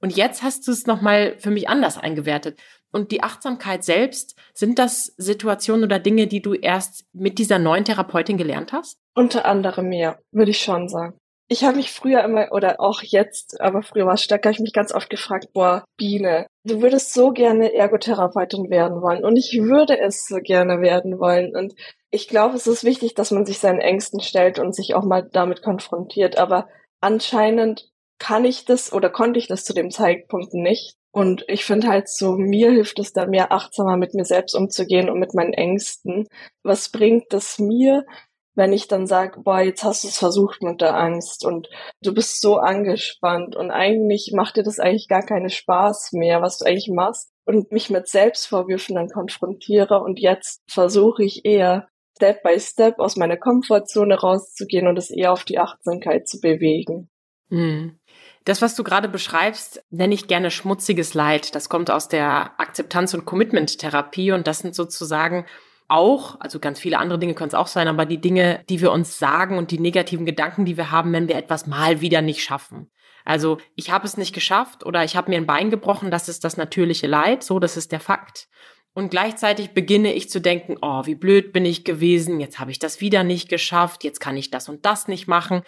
Und 0.00 0.16
jetzt 0.16 0.42
hast 0.42 0.66
du 0.66 0.72
es 0.72 0.86
nochmal 0.86 1.36
für 1.38 1.50
mich 1.50 1.68
anders 1.68 1.96
eingewertet. 1.96 2.58
Und 2.92 3.10
die 3.10 3.22
Achtsamkeit 3.22 3.84
selbst, 3.84 4.36
sind 4.54 4.78
das 4.78 5.14
Situationen 5.16 5.84
oder 5.84 5.98
Dinge, 5.98 6.26
die 6.26 6.42
du 6.42 6.54
erst 6.54 7.06
mit 7.12 7.38
dieser 7.38 7.58
neuen 7.58 7.84
Therapeutin 7.84 8.36
gelernt 8.36 8.72
hast? 8.72 8.98
Unter 9.14 9.46
anderem 9.46 9.90
ja, 9.92 10.18
würde 10.30 10.50
ich 10.50 10.60
schon 10.60 10.88
sagen. 10.88 11.16
Ich 11.48 11.64
habe 11.64 11.76
mich 11.76 11.92
früher 11.92 12.22
immer, 12.22 12.48
oder 12.52 12.80
auch 12.80 13.02
jetzt, 13.02 13.60
aber 13.60 13.82
früher 13.82 14.06
war 14.06 14.14
es 14.14 14.22
stärker, 14.22 14.50
ich 14.50 14.60
mich 14.60 14.72
ganz 14.72 14.92
oft 14.94 15.10
gefragt, 15.10 15.48
boah, 15.52 15.84
Biene, 15.98 16.46
du 16.64 16.80
würdest 16.80 17.12
so 17.12 17.30
gerne 17.30 17.74
Ergotherapeutin 17.74 18.70
werden 18.70 19.02
wollen 19.02 19.24
und 19.24 19.36
ich 19.36 19.52
würde 19.60 19.98
es 19.98 20.26
so 20.26 20.36
gerne 20.36 20.80
werden 20.80 21.18
wollen. 21.18 21.54
Und 21.54 21.74
ich 22.10 22.28
glaube, 22.28 22.56
es 22.56 22.66
ist 22.66 22.84
wichtig, 22.84 23.14
dass 23.14 23.32
man 23.32 23.44
sich 23.44 23.58
seinen 23.58 23.80
Ängsten 23.80 24.20
stellt 24.20 24.58
und 24.58 24.74
sich 24.74 24.94
auch 24.94 25.04
mal 25.04 25.28
damit 25.30 25.62
konfrontiert. 25.62 26.38
Aber 26.38 26.68
anscheinend 27.00 27.90
kann 28.18 28.44
ich 28.44 28.64
das 28.64 28.92
oder 28.92 29.10
konnte 29.10 29.38
ich 29.38 29.48
das 29.48 29.64
zu 29.64 29.74
dem 29.74 29.90
Zeitpunkt 29.90 30.54
nicht. 30.54 30.96
Und 31.12 31.44
ich 31.46 31.64
finde 31.64 31.88
halt 31.88 32.08
so, 32.08 32.32
mir 32.32 32.70
hilft 32.70 32.98
es 32.98 33.12
da 33.12 33.26
mehr 33.26 33.52
achtsamer 33.52 33.98
mit 33.98 34.14
mir 34.14 34.24
selbst 34.24 34.54
umzugehen 34.54 35.10
und 35.10 35.18
mit 35.18 35.34
meinen 35.34 35.52
Ängsten. 35.52 36.26
Was 36.62 36.90
bringt 36.90 37.32
das 37.34 37.58
mir, 37.58 38.06
wenn 38.54 38.72
ich 38.72 38.88
dann 38.88 39.06
sage, 39.06 39.40
boah, 39.40 39.60
jetzt 39.60 39.84
hast 39.84 40.04
du 40.04 40.08
es 40.08 40.18
versucht 40.18 40.62
mit 40.62 40.80
der 40.80 40.96
Angst 40.96 41.44
und 41.44 41.68
du 42.02 42.14
bist 42.14 42.40
so 42.40 42.56
angespannt 42.56 43.56
und 43.56 43.70
eigentlich 43.70 44.32
macht 44.34 44.56
dir 44.56 44.62
das 44.62 44.78
eigentlich 44.78 45.08
gar 45.08 45.24
keinen 45.24 45.50
Spaß 45.50 46.12
mehr, 46.12 46.42
was 46.42 46.58
du 46.58 46.64
eigentlich 46.64 46.90
machst 46.90 47.30
und 47.46 47.72
mich 47.72 47.90
mit 47.90 48.08
Selbstvorwürfen 48.08 48.94
dann 48.94 49.08
konfrontiere 49.08 50.00
und 50.00 50.18
jetzt 50.18 50.62
versuche 50.68 51.24
ich 51.24 51.44
eher 51.44 51.88
Step 52.16 52.42
by 52.42 52.58
Step 52.60 52.98
aus 52.98 53.16
meiner 53.16 53.36
Komfortzone 53.36 54.14
rauszugehen 54.14 54.86
und 54.86 54.98
es 54.98 55.10
eher 55.10 55.32
auf 55.32 55.44
die 55.44 55.58
Achtsamkeit 55.58 56.28
zu 56.28 56.40
bewegen. 56.40 57.10
Hm. 57.48 57.98
Das, 58.44 58.60
was 58.60 58.74
du 58.74 58.82
gerade 58.82 59.08
beschreibst, 59.08 59.84
nenne 59.90 60.14
ich 60.14 60.26
gerne 60.26 60.50
schmutziges 60.50 61.14
Leid. 61.14 61.54
Das 61.54 61.68
kommt 61.68 61.90
aus 61.90 62.08
der 62.08 62.58
Akzeptanz- 62.58 63.14
und 63.14 63.24
Commitment-Therapie 63.24 64.32
und 64.32 64.46
das 64.46 64.58
sind 64.58 64.74
sozusagen 64.74 65.46
auch, 65.88 66.40
also 66.40 66.58
ganz 66.58 66.80
viele 66.80 66.98
andere 66.98 67.18
Dinge 67.18 67.34
können 67.34 67.48
es 67.48 67.54
auch 67.54 67.66
sein, 67.66 67.86
aber 67.86 68.06
die 68.06 68.20
Dinge, 68.20 68.64
die 68.68 68.80
wir 68.80 68.92
uns 68.92 69.18
sagen 69.18 69.58
und 69.58 69.70
die 69.70 69.78
negativen 69.78 70.26
Gedanken, 70.26 70.64
die 70.64 70.76
wir 70.76 70.90
haben, 70.90 71.12
wenn 71.12 71.28
wir 71.28 71.36
etwas 71.36 71.66
mal 71.66 72.00
wieder 72.00 72.22
nicht 72.22 72.42
schaffen. 72.42 72.90
Also 73.24 73.58
ich 73.76 73.90
habe 73.90 74.06
es 74.06 74.16
nicht 74.16 74.34
geschafft 74.34 74.84
oder 74.84 75.04
ich 75.04 75.16
habe 75.16 75.30
mir 75.30 75.36
ein 75.36 75.46
Bein 75.46 75.70
gebrochen, 75.70 76.10
das 76.10 76.28
ist 76.28 76.44
das 76.44 76.56
natürliche 76.56 77.06
Leid, 77.06 77.42
so, 77.44 77.60
das 77.60 77.76
ist 77.76 77.92
der 77.92 78.00
Fakt. 78.00 78.48
Und 78.94 79.10
gleichzeitig 79.10 79.70
beginne 79.70 80.12
ich 80.12 80.28
zu 80.28 80.40
denken, 80.40 80.76
oh, 80.82 81.06
wie 81.06 81.14
blöd 81.14 81.52
bin 81.52 81.64
ich 81.64 81.84
gewesen, 81.84 82.40
jetzt 82.40 82.58
habe 82.58 82.70
ich 82.70 82.78
das 82.78 83.00
wieder 83.00 83.22
nicht 83.22 83.48
geschafft, 83.48 84.04
jetzt 84.04 84.20
kann 84.20 84.36
ich 84.36 84.50
das 84.50 84.68
und 84.68 84.84
das 84.84 85.08
nicht 85.08 85.28
machen. 85.28 85.62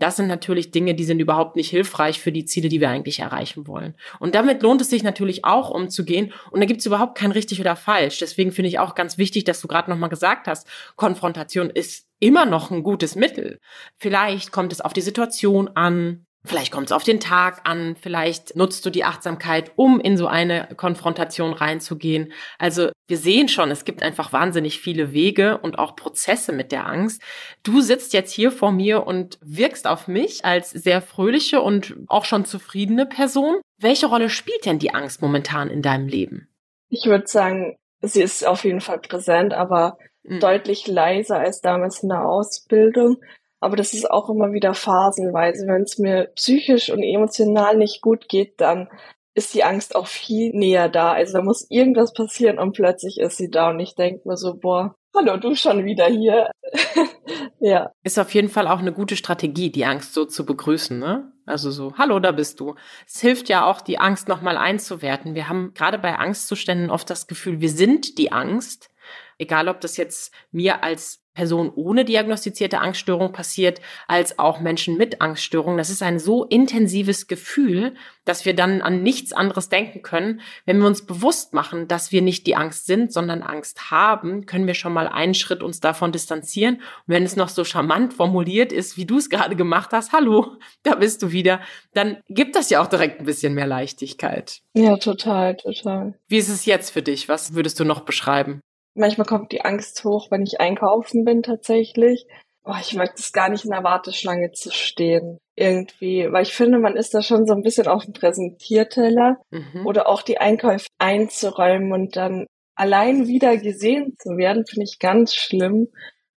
Das 0.00 0.16
sind 0.16 0.26
natürlich 0.26 0.72
Dinge, 0.72 0.94
die 0.94 1.04
sind 1.04 1.20
überhaupt 1.20 1.54
nicht 1.54 1.70
hilfreich 1.70 2.20
für 2.20 2.32
die 2.32 2.44
Ziele, 2.44 2.68
die 2.68 2.80
wir 2.80 2.90
eigentlich 2.90 3.20
erreichen 3.20 3.66
wollen. 3.68 3.94
Und 4.18 4.34
damit 4.34 4.62
lohnt 4.62 4.80
es 4.80 4.90
sich 4.90 5.02
natürlich 5.04 5.44
auch 5.44 5.70
umzugehen. 5.70 6.32
Und 6.50 6.60
da 6.60 6.66
gibt 6.66 6.80
es 6.80 6.86
überhaupt 6.86 7.16
kein 7.16 7.30
richtig 7.30 7.60
oder 7.60 7.76
falsch. 7.76 8.18
Deswegen 8.18 8.50
finde 8.50 8.68
ich 8.68 8.80
auch 8.80 8.94
ganz 8.94 9.18
wichtig, 9.18 9.44
dass 9.44 9.60
du 9.60 9.68
gerade 9.68 9.90
nochmal 9.90 10.10
gesagt 10.10 10.48
hast, 10.48 10.66
Konfrontation 10.96 11.70
ist 11.70 12.08
immer 12.18 12.44
noch 12.44 12.70
ein 12.70 12.82
gutes 12.82 13.14
Mittel. 13.14 13.60
Vielleicht 13.96 14.50
kommt 14.50 14.72
es 14.72 14.80
auf 14.80 14.92
die 14.92 15.00
Situation 15.00 15.68
an, 15.74 16.26
Vielleicht 16.46 16.72
kommt 16.72 16.86
es 16.88 16.92
auf 16.92 17.04
den 17.04 17.20
Tag 17.20 17.62
an, 17.64 17.96
vielleicht 17.96 18.54
nutzt 18.54 18.84
du 18.84 18.90
die 18.90 19.04
Achtsamkeit, 19.04 19.72
um 19.76 19.98
in 19.98 20.18
so 20.18 20.26
eine 20.26 20.68
Konfrontation 20.76 21.54
reinzugehen. 21.54 22.32
Also 22.58 22.90
wir 23.08 23.16
sehen 23.16 23.48
schon, 23.48 23.70
es 23.70 23.86
gibt 23.86 24.02
einfach 24.02 24.32
wahnsinnig 24.34 24.78
viele 24.78 25.14
Wege 25.14 25.56
und 25.58 25.78
auch 25.78 25.96
Prozesse 25.96 26.52
mit 26.52 26.70
der 26.70 26.86
Angst. 26.86 27.22
Du 27.62 27.80
sitzt 27.80 28.12
jetzt 28.12 28.30
hier 28.30 28.52
vor 28.52 28.72
mir 28.72 29.06
und 29.06 29.38
wirkst 29.40 29.86
auf 29.86 30.06
mich 30.06 30.44
als 30.44 30.70
sehr 30.70 31.00
fröhliche 31.00 31.62
und 31.62 31.96
auch 32.08 32.26
schon 32.26 32.44
zufriedene 32.44 33.06
Person. 33.06 33.56
Welche 33.80 34.06
Rolle 34.06 34.28
spielt 34.28 34.66
denn 34.66 34.78
die 34.78 34.92
Angst 34.92 35.22
momentan 35.22 35.70
in 35.70 35.80
deinem 35.80 36.08
Leben? 36.08 36.48
Ich 36.90 37.06
würde 37.06 37.26
sagen, 37.26 37.76
sie 38.02 38.20
ist 38.20 38.46
auf 38.46 38.64
jeden 38.64 38.82
Fall 38.82 38.98
präsent, 38.98 39.54
aber 39.54 39.96
mhm. 40.22 40.40
deutlich 40.40 40.86
leiser 40.86 41.38
als 41.38 41.62
damals 41.62 42.02
in 42.02 42.10
der 42.10 42.26
Ausbildung. 42.26 43.16
Aber 43.64 43.76
das 43.76 43.94
ist 43.94 44.10
auch 44.10 44.28
immer 44.28 44.52
wieder 44.52 44.74
phasenweise. 44.74 45.66
Wenn 45.66 45.84
es 45.84 45.96
mir 45.96 46.24
psychisch 46.36 46.90
und 46.90 47.02
emotional 47.02 47.78
nicht 47.78 48.02
gut 48.02 48.28
geht, 48.28 48.60
dann 48.60 48.90
ist 49.32 49.54
die 49.54 49.64
Angst 49.64 49.96
auch 49.96 50.06
viel 50.06 50.54
näher 50.54 50.90
da. 50.90 51.12
Also 51.12 51.38
da 51.38 51.42
muss 51.42 51.70
irgendwas 51.70 52.12
passieren 52.12 52.58
und 52.58 52.72
plötzlich 52.72 53.18
ist 53.18 53.38
sie 53.38 53.50
da 53.50 53.70
und 53.70 53.80
ich 53.80 53.94
denke 53.94 54.28
mir 54.28 54.36
so, 54.36 54.58
boah, 54.58 54.94
hallo, 55.16 55.38
du 55.38 55.54
schon 55.54 55.86
wieder 55.86 56.04
hier. 56.08 56.50
ja. 57.58 57.90
Ist 58.02 58.18
auf 58.18 58.34
jeden 58.34 58.50
Fall 58.50 58.68
auch 58.68 58.80
eine 58.80 58.92
gute 58.92 59.16
Strategie, 59.16 59.72
die 59.72 59.86
Angst 59.86 60.12
so 60.12 60.26
zu 60.26 60.44
begrüßen, 60.44 60.98
ne? 60.98 61.32
Also 61.46 61.70
so, 61.70 61.94
hallo, 61.96 62.20
da 62.20 62.32
bist 62.32 62.60
du. 62.60 62.74
Es 63.06 63.22
hilft 63.22 63.48
ja 63.48 63.64
auch, 63.64 63.80
die 63.80 63.98
Angst 63.98 64.28
nochmal 64.28 64.58
einzuwerten. 64.58 65.34
Wir 65.34 65.48
haben 65.48 65.72
gerade 65.72 65.98
bei 65.98 66.18
Angstzuständen 66.18 66.90
oft 66.90 67.08
das 67.08 67.28
Gefühl, 67.28 67.62
wir 67.62 67.70
sind 67.70 68.18
die 68.18 68.30
Angst. 68.30 68.90
Egal, 69.38 69.68
ob 69.68 69.80
das 69.80 69.96
jetzt 69.96 70.34
mir 70.52 70.84
als 70.84 71.23
Person 71.34 71.72
ohne 71.74 72.04
diagnostizierte 72.04 72.80
Angststörung 72.80 73.32
passiert, 73.32 73.80
als 74.06 74.38
auch 74.38 74.60
Menschen 74.60 74.96
mit 74.96 75.20
Angststörung. 75.20 75.76
Das 75.76 75.90
ist 75.90 76.02
ein 76.02 76.18
so 76.18 76.44
intensives 76.44 77.26
Gefühl, 77.26 77.94
dass 78.24 78.44
wir 78.44 78.54
dann 78.54 78.80
an 78.80 79.02
nichts 79.02 79.32
anderes 79.32 79.68
denken 79.68 80.02
können. 80.02 80.40
Wenn 80.64 80.78
wir 80.78 80.86
uns 80.86 81.04
bewusst 81.04 81.52
machen, 81.52 81.88
dass 81.88 82.12
wir 82.12 82.22
nicht 82.22 82.46
die 82.46 82.56
Angst 82.56 82.86
sind, 82.86 83.12
sondern 83.12 83.42
Angst 83.42 83.90
haben, 83.90 84.46
können 84.46 84.66
wir 84.66 84.74
schon 84.74 84.92
mal 84.92 85.08
einen 85.08 85.34
Schritt 85.34 85.62
uns 85.62 85.80
davon 85.80 86.12
distanzieren. 86.12 86.76
Und 86.76 86.82
wenn 87.06 87.24
es 87.24 87.36
noch 87.36 87.48
so 87.48 87.64
charmant 87.64 88.14
formuliert 88.14 88.72
ist, 88.72 88.96
wie 88.96 89.04
du 89.04 89.18
es 89.18 89.28
gerade 89.28 89.56
gemacht 89.56 89.90
hast, 89.92 90.12
hallo, 90.12 90.56
da 90.84 90.94
bist 90.94 91.22
du 91.22 91.32
wieder, 91.32 91.60
dann 91.92 92.18
gibt 92.28 92.54
das 92.56 92.70
ja 92.70 92.80
auch 92.80 92.86
direkt 92.86 93.20
ein 93.20 93.26
bisschen 93.26 93.54
mehr 93.54 93.66
Leichtigkeit. 93.66 94.60
Ja, 94.72 94.96
total, 94.96 95.56
total. 95.56 96.14
Wie 96.28 96.38
ist 96.38 96.48
es 96.48 96.64
jetzt 96.64 96.90
für 96.90 97.02
dich? 97.02 97.28
Was 97.28 97.54
würdest 97.54 97.80
du 97.80 97.84
noch 97.84 98.00
beschreiben? 98.00 98.60
Manchmal 98.94 99.26
kommt 99.26 99.52
die 99.52 99.62
Angst 99.62 100.04
hoch, 100.04 100.30
wenn 100.30 100.42
ich 100.42 100.60
einkaufen 100.60 101.24
bin 101.24 101.42
tatsächlich. 101.42 102.26
Oh, 102.64 102.74
ich 102.80 102.94
mag 102.94 103.14
das 103.16 103.32
gar 103.32 103.50
nicht 103.50 103.64
in 103.64 103.72
der 103.72 103.84
Warteschlange 103.84 104.52
zu 104.52 104.70
stehen. 104.70 105.38
Irgendwie, 105.56 106.32
weil 106.32 106.44
ich 106.44 106.54
finde, 106.54 106.78
man 106.78 106.96
ist 106.96 107.12
da 107.12 107.22
schon 107.22 107.46
so 107.46 107.54
ein 107.54 107.62
bisschen 107.62 107.86
auf 107.86 108.04
dem 108.04 108.14
Präsentierteller 108.14 109.36
mhm. 109.50 109.86
oder 109.86 110.08
auch 110.08 110.22
die 110.22 110.38
Einkäufe 110.38 110.86
einzuräumen 110.98 111.92
und 111.92 112.16
dann 112.16 112.46
allein 112.74 113.28
wieder 113.28 113.56
gesehen 113.56 114.16
zu 114.18 114.36
werden, 114.36 114.66
finde 114.66 114.84
ich 114.84 114.98
ganz 114.98 115.34
schlimm. 115.34 115.88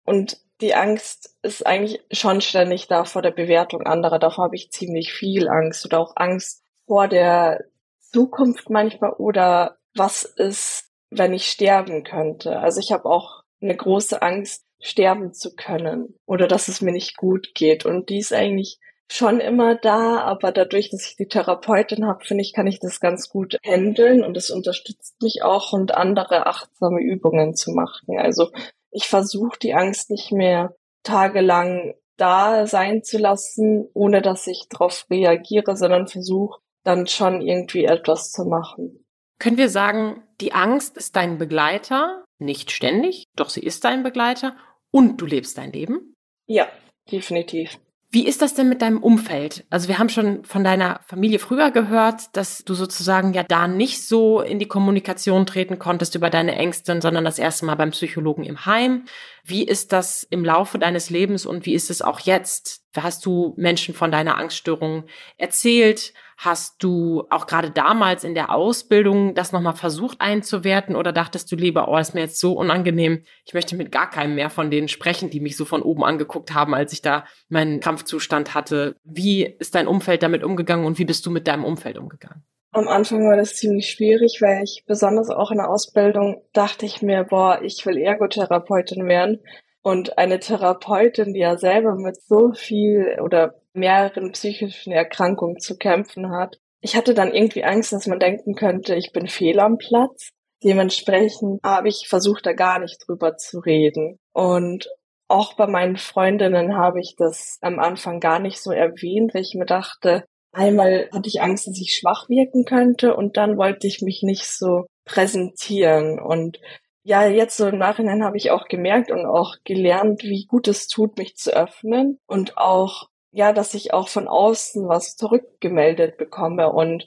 Und 0.04 0.38
die 0.60 0.74
Angst 0.74 1.36
ist 1.42 1.66
eigentlich 1.66 2.00
schon 2.10 2.40
ständig 2.40 2.88
da 2.88 3.04
vor 3.04 3.22
der 3.22 3.30
Bewertung 3.30 3.82
anderer. 3.82 4.18
Davor 4.18 4.44
habe 4.44 4.56
ich 4.56 4.70
ziemlich 4.70 5.12
viel 5.12 5.48
Angst 5.48 5.84
oder 5.84 6.00
auch 6.00 6.12
Angst 6.16 6.62
vor 6.86 7.08
der 7.08 7.64
Zukunft 8.00 8.70
manchmal 8.70 9.12
oder 9.12 9.76
was 9.94 10.24
ist, 10.24 10.83
wenn 11.18 11.32
ich 11.32 11.46
sterben 11.46 12.04
könnte. 12.04 12.58
Also 12.58 12.80
ich 12.80 12.92
habe 12.92 13.06
auch 13.06 13.42
eine 13.60 13.76
große 13.76 14.20
Angst, 14.22 14.64
sterben 14.80 15.32
zu 15.32 15.54
können 15.54 16.14
oder 16.26 16.46
dass 16.46 16.68
es 16.68 16.82
mir 16.82 16.92
nicht 16.92 17.16
gut 17.16 17.54
geht. 17.54 17.86
Und 17.86 18.10
die 18.10 18.18
ist 18.18 18.32
eigentlich 18.32 18.78
schon 19.10 19.40
immer 19.40 19.74
da, 19.74 20.20
aber 20.20 20.52
dadurch, 20.52 20.90
dass 20.90 21.06
ich 21.06 21.16
die 21.16 21.28
Therapeutin 21.28 22.06
habe, 22.06 22.24
finde 22.24 22.42
ich, 22.42 22.52
kann 22.52 22.66
ich 22.66 22.80
das 22.80 23.00
ganz 23.00 23.28
gut 23.28 23.58
handeln 23.64 24.22
und 24.22 24.36
es 24.36 24.50
unterstützt 24.50 25.20
mich 25.22 25.42
auch 25.42 25.72
und 25.72 25.94
andere 25.94 26.46
achtsame 26.46 27.00
Übungen 27.00 27.54
zu 27.54 27.72
machen. 27.72 28.18
Also 28.18 28.50
ich 28.90 29.06
versuche 29.06 29.58
die 29.58 29.74
Angst 29.74 30.10
nicht 30.10 30.32
mehr 30.32 30.76
tagelang 31.02 31.94
da 32.16 32.66
sein 32.66 33.02
zu 33.02 33.18
lassen, 33.18 33.88
ohne 33.92 34.22
dass 34.22 34.46
ich 34.46 34.66
darauf 34.68 35.06
reagiere, 35.10 35.76
sondern 35.76 36.06
versuche 36.06 36.60
dann 36.84 37.06
schon 37.06 37.40
irgendwie 37.40 37.84
etwas 37.86 38.30
zu 38.30 38.44
machen. 38.44 39.04
Können 39.38 39.56
wir 39.56 39.68
sagen, 39.68 40.22
die 40.40 40.52
Angst 40.52 40.96
ist 40.96 41.16
dein 41.16 41.38
Begleiter, 41.38 42.24
nicht 42.38 42.70
ständig, 42.70 43.26
doch 43.36 43.48
sie 43.48 43.62
ist 43.62 43.84
dein 43.84 44.02
Begleiter 44.02 44.56
und 44.90 45.20
du 45.20 45.26
lebst 45.26 45.58
dein 45.58 45.72
Leben? 45.72 46.14
Ja, 46.46 46.68
definitiv. 47.10 47.78
Wie 48.14 48.28
ist 48.28 48.42
das 48.42 48.54
denn 48.54 48.68
mit 48.68 48.80
deinem 48.80 49.02
Umfeld? 49.02 49.64
Also 49.70 49.88
wir 49.88 49.98
haben 49.98 50.08
schon 50.08 50.44
von 50.44 50.62
deiner 50.62 51.00
Familie 51.04 51.40
früher 51.40 51.72
gehört, 51.72 52.36
dass 52.36 52.58
du 52.58 52.74
sozusagen 52.74 53.32
ja 53.32 53.42
da 53.42 53.66
nicht 53.66 54.06
so 54.06 54.40
in 54.40 54.60
die 54.60 54.68
Kommunikation 54.68 55.46
treten 55.46 55.80
konntest 55.80 56.14
über 56.14 56.30
deine 56.30 56.54
Ängste, 56.54 57.00
sondern 57.02 57.24
das 57.24 57.40
erste 57.40 57.66
Mal 57.66 57.74
beim 57.74 57.90
Psychologen 57.90 58.44
im 58.44 58.66
Heim. 58.66 59.06
Wie 59.42 59.64
ist 59.64 59.92
das 59.92 60.22
im 60.30 60.44
Laufe 60.44 60.78
deines 60.78 61.10
Lebens 61.10 61.44
und 61.44 61.66
wie 61.66 61.74
ist 61.74 61.90
es 61.90 62.02
auch 62.02 62.20
jetzt? 62.20 62.83
Hast 62.96 63.26
du 63.26 63.54
Menschen 63.56 63.94
von 63.94 64.10
deiner 64.10 64.38
Angststörung 64.38 65.04
erzählt? 65.36 66.12
Hast 66.36 66.82
du 66.82 67.24
auch 67.30 67.46
gerade 67.46 67.70
damals 67.70 68.24
in 68.24 68.34
der 68.34 68.52
Ausbildung 68.52 69.34
das 69.34 69.52
nochmal 69.52 69.74
versucht 69.74 70.20
einzuwerten 70.20 70.96
oder 70.96 71.12
dachtest 71.12 71.50
du 71.52 71.56
lieber, 71.56 71.88
oh, 71.88 71.96
ist 71.96 72.14
mir 72.14 72.22
jetzt 72.22 72.40
so 72.40 72.52
unangenehm, 72.52 73.22
ich 73.44 73.54
möchte 73.54 73.76
mit 73.76 73.92
gar 73.92 74.10
keinem 74.10 74.34
mehr 74.34 74.50
von 74.50 74.70
denen 74.70 74.88
sprechen, 74.88 75.30
die 75.30 75.40
mich 75.40 75.56
so 75.56 75.64
von 75.64 75.82
oben 75.82 76.04
angeguckt 76.04 76.52
haben, 76.52 76.74
als 76.74 76.92
ich 76.92 77.02
da 77.02 77.24
meinen 77.48 77.80
Kampfzustand 77.80 78.54
hatte. 78.54 78.96
Wie 79.04 79.44
ist 79.44 79.74
dein 79.74 79.86
Umfeld 79.86 80.22
damit 80.22 80.42
umgegangen 80.42 80.86
und 80.86 80.98
wie 80.98 81.04
bist 81.04 81.24
du 81.26 81.30
mit 81.30 81.46
deinem 81.46 81.64
Umfeld 81.64 81.98
umgegangen? 81.98 82.44
Am 82.72 82.88
Anfang 82.88 83.24
war 83.28 83.36
das 83.36 83.54
ziemlich 83.54 83.88
schwierig, 83.88 84.38
weil 84.40 84.64
ich 84.64 84.82
besonders 84.84 85.30
auch 85.30 85.52
in 85.52 85.58
der 85.58 85.70
Ausbildung 85.70 86.42
dachte 86.52 86.86
ich 86.86 87.02
mir, 87.02 87.22
boah, 87.22 87.60
ich 87.62 87.86
will 87.86 87.96
Ergotherapeutin 87.96 89.06
werden. 89.06 89.40
Und 89.84 90.16
eine 90.16 90.40
Therapeutin, 90.40 91.34
die 91.34 91.40
ja 91.40 91.58
selber 91.58 91.94
mit 91.94 92.16
so 92.22 92.52
viel 92.52 93.18
oder 93.22 93.60
mehreren 93.74 94.32
psychischen 94.32 94.92
Erkrankungen 94.92 95.60
zu 95.60 95.76
kämpfen 95.76 96.30
hat. 96.30 96.58
Ich 96.80 96.96
hatte 96.96 97.12
dann 97.12 97.34
irgendwie 97.34 97.64
Angst, 97.64 97.92
dass 97.92 98.06
man 98.06 98.18
denken 98.18 98.54
könnte, 98.54 98.94
ich 98.94 99.12
bin 99.12 99.28
fehl 99.28 99.60
am 99.60 99.76
Platz. 99.76 100.30
Dementsprechend 100.62 101.60
habe 101.62 101.88
ich 101.88 102.06
versucht, 102.08 102.46
da 102.46 102.54
gar 102.54 102.78
nicht 102.78 102.98
drüber 103.06 103.36
zu 103.36 103.58
reden. 103.58 104.18
Und 104.32 104.88
auch 105.28 105.54
bei 105.54 105.66
meinen 105.66 105.96
Freundinnen 105.96 106.76
habe 106.76 107.00
ich 107.00 107.14
das 107.18 107.58
am 107.60 107.78
Anfang 107.78 108.20
gar 108.20 108.38
nicht 108.38 108.62
so 108.62 108.70
erwähnt, 108.70 109.34
weil 109.34 109.42
ich 109.42 109.54
mir 109.54 109.66
dachte, 109.66 110.24
einmal 110.52 111.08
hatte 111.12 111.28
ich 111.28 111.42
Angst, 111.42 111.66
dass 111.66 111.78
ich 111.78 111.94
schwach 111.94 112.28
wirken 112.28 112.64
könnte 112.64 113.14
und 113.14 113.36
dann 113.36 113.58
wollte 113.58 113.86
ich 113.86 114.00
mich 114.00 114.22
nicht 114.22 114.46
so 114.46 114.86
präsentieren. 115.04 116.18
Und 116.18 116.58
ja, 117.04 117.26
jetzt 117.26 117.58
so 117.58 117.68
im 117.68 117.78
Nachhinein 117.78 118.24
habe 118.24 118.38
ich 118.38 118.50
auch 118.50 118.66
gemerkt 118.66 119.10
und 119.10 119.26
auch 119.26 119.56
gelernt, 119.64 120.22
wie 120.22 120.46
gut 120.46 120.66
es 120.68 120.88
tut, 120.88 121.18
mich 121.18 121.36
zu 121.36 121.54
öffnen 121.54 122.18
und 122.26 122.56
auch, 122.56 123.10
ja, 123.30 123.52
dass 123.52 123.74
ich 123.74 123.92
auch 123.92 124.08
von 124.08 124.26
außen 124.26 124.88
was 124.88 125.14
zurückgemeldet 125.16 126.16
bekomme. 126.16 126.72
Und 126.72 127.06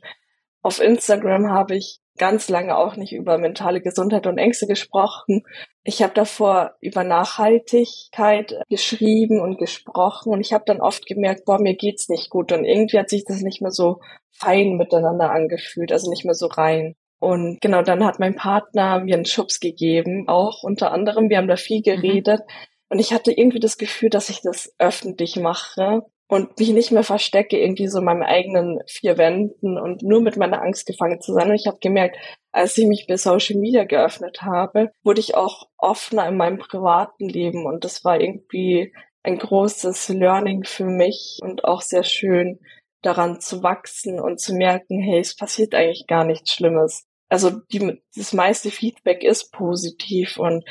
auf 0.61 0.79
Instagram 0.79 1.49
habe 1.49 1.75
ich 1.75 1.99
ganz 2.17 2.47
lange 2.47 2.77
auch 2.77 2.95
nicht 2.95 3.11
über 3.13 3.39
mentale 3.39 3.81
Gesundheit 3.81 4.27
und 4.27 4.37
Ängste 4.37 4.67
gesprochen. 4.67 5.43
Ich 5.83 6.03
habe 6.03 6.13
davor 6.13 6.75
über 6.79 7.03
Nachhaltigkeit 7.03 8.53
geschrieben 8.69 9.41
und 9.41 9.57
gesprochen 9.57 10.31
und 10.31 10.41
ich 10.41 10.53
habe 10.53 10.65
dann 10.67 10.79
oft 10.79 11.07
gemerkt, 11.07 11.45
boah, 11.45 11.59
mir 11.59 11.75
geht's 11.75 12.07
nicht 12.07 12.29
gut 12.29 12.51
und 12.51 12.65
irgendwie 12.65 12.99
hat 12.99 13.09
sich 13.09 13.25
das 13.25 13.41
nicht 13.41 13.61
mehr 13.61 13.71
so 13.71 13.99
fein 14.31 14.77
miteinander 14.77 15.31
angefühlt, 15.31 15.91
also 15.91 16.09
nicht 16.11 16.25
mehr 16.25 16.35
so 16.35 16.45
rein. 16.47 16.95
Und 17.19 17.59
genau, 17.61 17.81
dann 17.81 18.05
hat 18.05 18.19
mein 18.19 18.35
Partner 18.35 18.99
mir 18.99 19.15
einen 19.15 19.25
Schubs 19.25 19.59
gegeben, 19.59 20.27
auch 20.27 20.63
unter 20.63 20.91
anderem. 20.91 21.29
Wir 21.29 21.37
haben 21.37 21.47
da 21.47 21.55
viel 21.55 21.79
mhm. 21.79 21.83
geredet. 21.83 22.41
Mhm. 22.41 22.53
Und 22.89 22.99
ich 22.99 23.13
hatte 23.13 23.31
irgendwie 23.31 23.59
das 23.59 23.77
Gefühl, 23.77 24.09
dass 24.09 24.29
ich 24.29 24.41
das 24.41 24.73
öffentlich 24.77 25.35
mache 25.35 26.03
und 26.27 26.59
mich 26.59 26.69
nicht 26.69 26.91
mehr 26.91 27.03
verstecke, 27.03 27.57
irgendwie 27.57 27.87
so 27.87 27.99
in 27.99 28.05
meinen 28.05 28.23
eigenen 28.23 28.79
vier 28.87 29.17
Wänden 29.17 29.77
und 29.77 30.03
nur 30.03 30.21
mit 30.21 30.37
meiner 30.37 30.61
Angst 30.61 30.85
gefangen 30.85 31.21
zu 31.21 31.33
sein. 31.33 31.49
Und 31.49 31.55
ich 31.55 31.67
habe 31.67 31.79
gemerkt, 31.79 32.17
als 32.51 32.77
ich 32.77 32.85
mich 32.85 33.07
bei 33.07 33.17
Social 33.17 33.57
Media 33.57 33.85
geöffnet 33.85 34.41
habe, 34.41 34.91
wurde 35.03 35.19
ich 35.19 35.35
auch 35.35 35.67
offener 35.77 36.27
in 36.27 36.37
meinem 36.37 36.59
privaten 36.59 37.27
Leben. 37.27 37.65
Und 37.65 37.83
das 37.83 38.03
war 38.03 38.19
irgendwie 38.19 38.93
ein 39.23 39.37
großes 39.37 40.09
Learning 40.09 40.63
für 40.63 40.85
mich 40.85 41.39
und 41.41 41.65
auch 41.65 41.81
sehr 41.81 42.03
schön 42.03 42.59
daran 43.01 43.39
zu 43.39 43.63
wachsen 43.63 44.19
und 44.19 44.39
zu 44.39 44.53
merken, 44.53 44.99
hey, 44.99 45.19
es 45.19 45.35
passiert 45.35 45.75
eigentlich 45.75 46.07
gar 46.07 46.25
nichts 46.25 46.51
Schlimmes. 46.51 47.06
Also 47.29 47.49
die, 47.71 48.01
das 48.15 48.33
meiste 48.33 48.71
Feedback 48.71 49.23
ist 49.23 49.51
positiv 49.51 50.37
und 50.37 50.63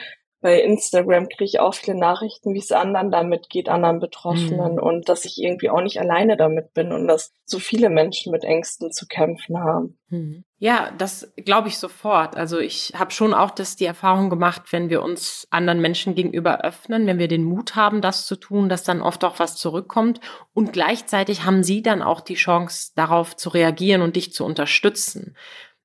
bei 0.47 0.61
Instagram 0.61 1.29
kriege 1.29 1.45
ich 1.45 1.61
auch 1.61 1.75
viele 1.75 1.99
Nachrichten, 1.99 2.55
wie 2.55 2.61
es 2.61 2.71
anderen 2.71 3.11
damit 3.11 3.49
geht, 3.49 3.69
anderen 3.69 3.99
Betroffenen 3.99 4.75
mhm. 4.75 4.79
und 4.79 5.09
dass 5.09 5.25
ich 5.25 5.43
irgendwie 5.43 5.71
auch 5.71 5.81
nicht 5.81 5.99
alleine 5.99 6.37
damit 6.37 6.73
bin 6.73 6.93
und 6.93 7.09
dass 7.09 7.33
so 7.45 7.59
viele 7.59 7.91
Menschen 7.91 8.31
mit 8.31 8.45
Ängsten 8.45 8.93
zu 8.93 9.07
kämpfen 9.07 9.59
haben. 9.59 9.99
Mhm. 10.09 10.45
Ja, 10.59 10.93
das 10.99 11.33
glaube 11.37 11.67
ich 11.69 11.79
sofort. 11.79 12.37
Also 12.37 12.61
ich 12.61 12.93
habe 12.97 13.11
schon 13.11 13.35
auch 13.35 13.51
das 13.51 13.75
die 13.77 13.87
Erfahrung 13.87 14.31
gemacht, 14.31 14.63
wenn 14.71 14.89
wir 14.89 15.03
uns 15.03 15.49
anderen 15.51 15.81
Menschen 15.81 16.15
gegenüber 16.15 16.61
öffnen, 16.61 17.07
wenn 17.09 17.19
wir 17.19 17.29
den 17.29 17.45
Mut 17.45 17.75
haben, 17.75 18.01
das 18.01 18.27
zu 18.27 18.37
tun, 18.37 18.69
dass 18.69 18.85
dann 18.85 19.03
oft 19.03 19.25
auch 19.25 19.41
was 19.41 19.57
zurückkommt 19.57 20.21
und 20.55 20.73
gleichzeitig 20.73 21.45
haben 21.45 21.65
sie 21.65 21.83
dann 21.83 22.03
auch 22.03 22.21
die 22.21 22.35
Chance 22.35 22.93
darauf 22.95 23.37
zu 23.37 23.49
reagieren 23.49 24.03
und 24.03 24.15
dich 24.15 24.33
zu 24.33 24.45
unterstützen. 24.45 25.35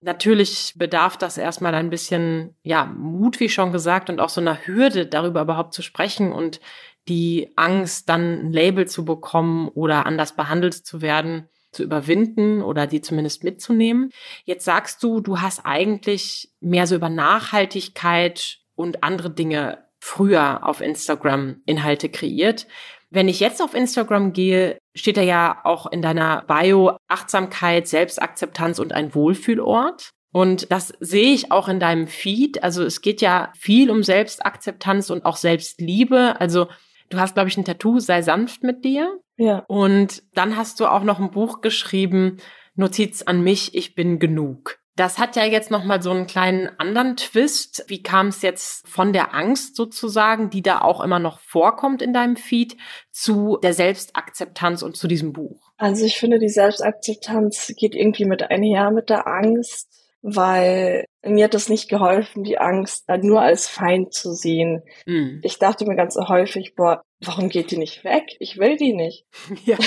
Natürlich 0.04 0.74
bedarf 0.76 1.16
das 1.16 1.38
erstmal 1.38 1.76
ein 1.76 1.92
bisschen, 1.92 2.56
ja, 2.64 2.86
Mut, 2.86 3.40
wie 3.40 3.50
schon 3.50 3.72
gesagt, 3.72 4.10
und 4.10 4.20
auch 4.20 4.30
so 4.30 4.42
einer 4.42 4.66
Hürde, 4.66 5.06
darüber 5.06 5.42
überhaupt 5.42 5.74
zu 5.74 5.84
sprechen 5.84 6.32
und 6.32 6.60
die 7.08 7.52
Angst, 7.56 8.10
dann 8.10 8.48
ein 8.48 8.52
Label 8.52 8.88
zu 8.88 9.06
bekommen 9.06 9.68
oder 9.70 10.06
anders 10.08 10.36
behandelt 10.36 10.74
zu 10.74 11.02
werden, 11.02 11.50
zu 11.72 11.84
überwinden 11.84 12.62
oder 12.62 12.88
die 12.88 13.02
zumindest 13.02 13.44
mitzunehmen. 13.44 14.12
Jetzt 14.44 14.66
sagst 14.66 15.04
du, 15.04 15.22
du 15.22 15.40
hast 15.40 15.66
eigentlich 15.66 16.52
mehr 16.60 16.88
so 16.88 16.96
über 16.96 17.10
Nachhaltigkeit 17.10 18.60
und 18.76 19.04
andere 19.04 19.30
Dinge 19.30 19.86
früher 20.00 20.66
auf 20.68 20.82
Instagram 20.82 21.62
Inhalte 21.66 22.10
kreiert. 22.10 22.68
Wenn 23.12 23.28
ich 23.28 23.42
jetzt 23.42 23.62
auf 23.62 23.74
Instagram 23.74 24.32
gehe, 24.32 24.78
steht 24.96 25.18
da 25.18 25.22
ja 25.22 25.60
auch 25.64 25.92
in 25.92 26.02
deiner 26.02 26.44
Bio 26.48 26.98
Achtsamkeit, 27.08 27.88
Selbstakzeptanz 27.88 28.80
und 28.80 28.94
ein 28.94 29.14
Wohlfühlort. 29.14 30.12
Und 30.32 30.72
das 30.72 30.94
sehe 31.02 31.34
ich 31.34 31.52
auch 31.52 31.68
in 31.68 31.82
deinem 31.82 32.08
Feed. 32.08 32.64
Also 32.64 32.84
es 32.84 33.02
geht 33.02 33.22
ja 33.22 33.52
viel 33.58 33.92
um 33.92 34.02
Selbstakzeptanz 34.02 35.10
und 35.10 35.26
auch 35.26 35.36
Selbstliebe. 35.36 36.40
Also 36.40 36.68
du 37.10 37.20
hast, 37.20 37.34
glaube 37.34 37.50
ich, 37.50 37.58
ein 37.58 37.66
Tattoo, 37.66 38.00
sei 38.00 38.22
sanft 38.22 38.64
mit 38.64 38.86
dir. 38.86 39.20
Ja. 39.36 39.66
Und 39.68 40.24
dann 40.34 40.56
hast 40.56 40.80
du 40.80 40.86
auch 40.86 41.04
noch 41.04 41.20
ein 41.20 41.32
Buch 41.32 41.60
geschrieben, 41.60 42.38
Notiz 42.76 43.22
an 43.24 43.44
mich, 43.44 43.76
ich 43.76 43.96
bin 43.96 44.20
genug. 44.20 44.81
Das 44.96 45.18
hat 45.18 45.36
ja 45.36 45.46
jetzt 45.46 45.72
noch 45.72 45.84
mal 45.84 46.02
so 46.02 46.12
einen 46.12 46.28
kleinen 46.28 46.70
anderen 46.78 47.16
Twist. 47.16 47.86
Wie 47.88 48.04
kam 48.04 48.28
es 48.28 48.42
jetzt 48.42 48.88
von 48.88 49.14
der 49.14 49.34
Angst 49.34 49.76
sozusagen, 49.76 50.50
die 50.50 50.62
da 50.62 50.82
auch 50.82 51.02
immer 51.02 51.20
noch 51.20 51.40
vorkommt 51.40 52.02
in 52.02 52.14
deinem 52.14 52.36
Feed, 52.36 52.76
zu 53.10 53.58
der 53.64 53.74
Selbstakzeptanz 53.74 54.82
und 54.84 54.98
zu 54.98 55.08
diesem 55.08 55.32
Buch? 55.34 55.72
Also 55.78 56.06
ich 56.06 56.18
finde, 56.18 56.40
die 56.40 56.50
Selbstakzeptanz 56.50 57.74
geht 57.78 57.96
irgendwie 57.96 58.26
mit 58.26 58.44
einher 58.52 58.92
mit 58.92 59.10
der 59.10 59.28
Angst, 59.28 59.90
weil 60.22 61.06
mir 61.24 61.46
hat 61.46 61.56
es 61.56 61.70
nicht 61.70 61.90
geholfen, 61.90 62.44
die 62.44 62.58
Angst 62.58 63.06
nur 63.22 63.42
als 63.42 63.68
Feind 63.68 64.14
zu 64.14 64.34
sehen. 64.34 64.84
Mm. 65.06 65.40
Ich 65.44 65.58
dachte 65.58 65.86
mir 65.86 65.96
ganz 65.96 66.16
häufig, 66.16 66.76
boah, 66.76 67.02
warum 67.20 67.50
geht 67.50 67.72
die 67.72 67.78
nicht 67.78 68.04
weg? 68.04 68.24
Ich 68.40 68.58
will 68.58 68.78
die 68.78 68.94
nicht. 68.94 69.26
Ja. 69.66 69.78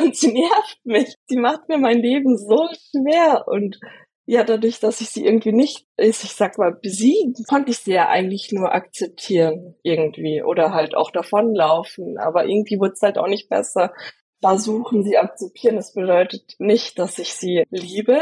und 0.00 0.16
sie 0.16 0.32
nervt 0.32 0.78
mich. 0.84 1.14
Sie 1.26 1.36
macht 1.36 1.68
mir 1.68 1.78
mein 1.78 1.98
Leben 1.98 2.36
so 2.36 2.68
schwer 2.90 3.44
und 3.46 3.78
ja, 4.24 4.44
dadurch, 4.44 4.78
dass 4.78 5.00
ich 5.00 5.10
sie 5.10 5.24
irgendwie 5.24 5.52
nicht, 5.52 5.86
ich 5.96 6.16
sag 6.16 6.56
mal, 6.56 6.72
besiegen, 6.72 7.34
konnte 7.48 7.72
ich 7.72 7.78
sie 7.78 7.92
ja 7.92 8.08
eigentlich 8.08 8.52
nur 8.52 8.72
akzeptieren 8.72 9.74
irgendwie 9.82 10.42
oder 10.42 10.72
halt 10.72 10.94
auch 10.94 11.10
davonlaufen. 11.10 12.18
Aber 12.18 12.46
irgendwie 12.46 12.78
wurde 12.78 12.92
es 12.92 13.02
halt 13.02 13.18
auch 13.18 13.26
nicht 13.26 13.48
besser. 13.48 13.92
Versuchen, 14.40 15.02
sie 15.02 15.18
akzeptieren, 15.18 15.76
das 15.76 15.94
bedeutet 15.94 16.54
nicht, 16.58 16.98
dass 16.98 17.18
ich 17.18 17.34
sie 17.34 17.64
liebe. 17.70 18.20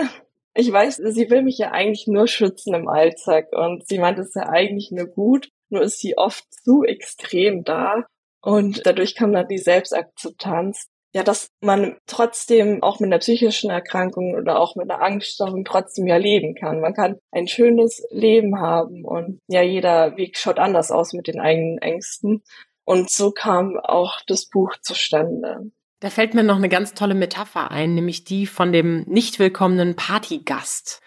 Ich 0.55 0.73
weiß, 0.73 0.97
sie 0.97 1.31
will 1.31 1.43
mich 1.43 1.59
ja 1.59 1.71
eigentlich 1.71 2.07
nur 2.07 2.27
schützen 2.27 2.75
im 2.75 2.89
Alltag 2.89 3.49
und 3.53 3.87
sie 3.87 3.99
meint 3.99 4.19
es 4.19 4.35
ja 4.35 4.49
eigentlich 4.49 4.91
nur 4.91 5.07
gut, 5.07 5.49
nur 5.69 5.83
ist 5.83 6.01
sie 6.01 6.19
oft 6.19 6.45
zu 6.53 6.83
extrem 6.83 7.63
da. 7.65 8.05
Und 8.43 8.87
dadurch 8.87 9.15
kam 9.15 9.33
dann 9.33 9.49
die 9.49 9.59
Selbstakzeptanz, 9.59 10.89
ja, 11.12 11.23
dass 11.23 11.51
man 11.61 11.96
trotzdem 12.07 12.83
auch 12.83 13.01
mit 13.01 13.09
einer 13.09 13.18
psychischen 13.18 13.70
Erkrankung 13.70 14.35
oder 14.35 14.61
auch 14.61 14.77
mit 14.77 14.90
einer 14.90 15.03
Angststörung 15.03 15.64
trotzdem 15.64 16.07
ja 16.07 16.16
leben 16.16 16.55
kann. 16.55 16.81
Man 16.81 16.94
kann 16.94 17.16
ein 17.33 17.49
schönes 17.49 18.07
Leben 18.11 18.61
haben 18.61 19.05
und 19.05 19.40
ja, 19.49 19.62
jeder 19.62 20.16
Weg 20.16 20.38
schaut 20.38 20.59
anders 20.59 20.90
aus 20.90 21.12
mit 21.12 21.27
den 21.27 21.40
eigenen 21.40 21.79
Ängsten. 21.79 22.42
Und 22.85 23.11
so 23.11 23.33
kam 23.33 23.77
auch 23.79 24.20
das 24.27 24.49
Buch 24.49 24.77
zustande. 24.83 25.70
Da 26.01 26.11
fällt 26.11 26.35
mir 26.35 26.42
noch 26.42 26.57
eine 26.57 26.68
ganz 26.68 26.94
tolle 26.94 27.14
Metapher 27.14 27.70
ein, 27.70 27.94
nämlich 27.94 28.25
die 28.25 28.46
von 28.46 28.73
dem 28.73 29.03
nicht 29.07 29.38
willkommenen 29.38 29.96
Partygast 29.96 31.03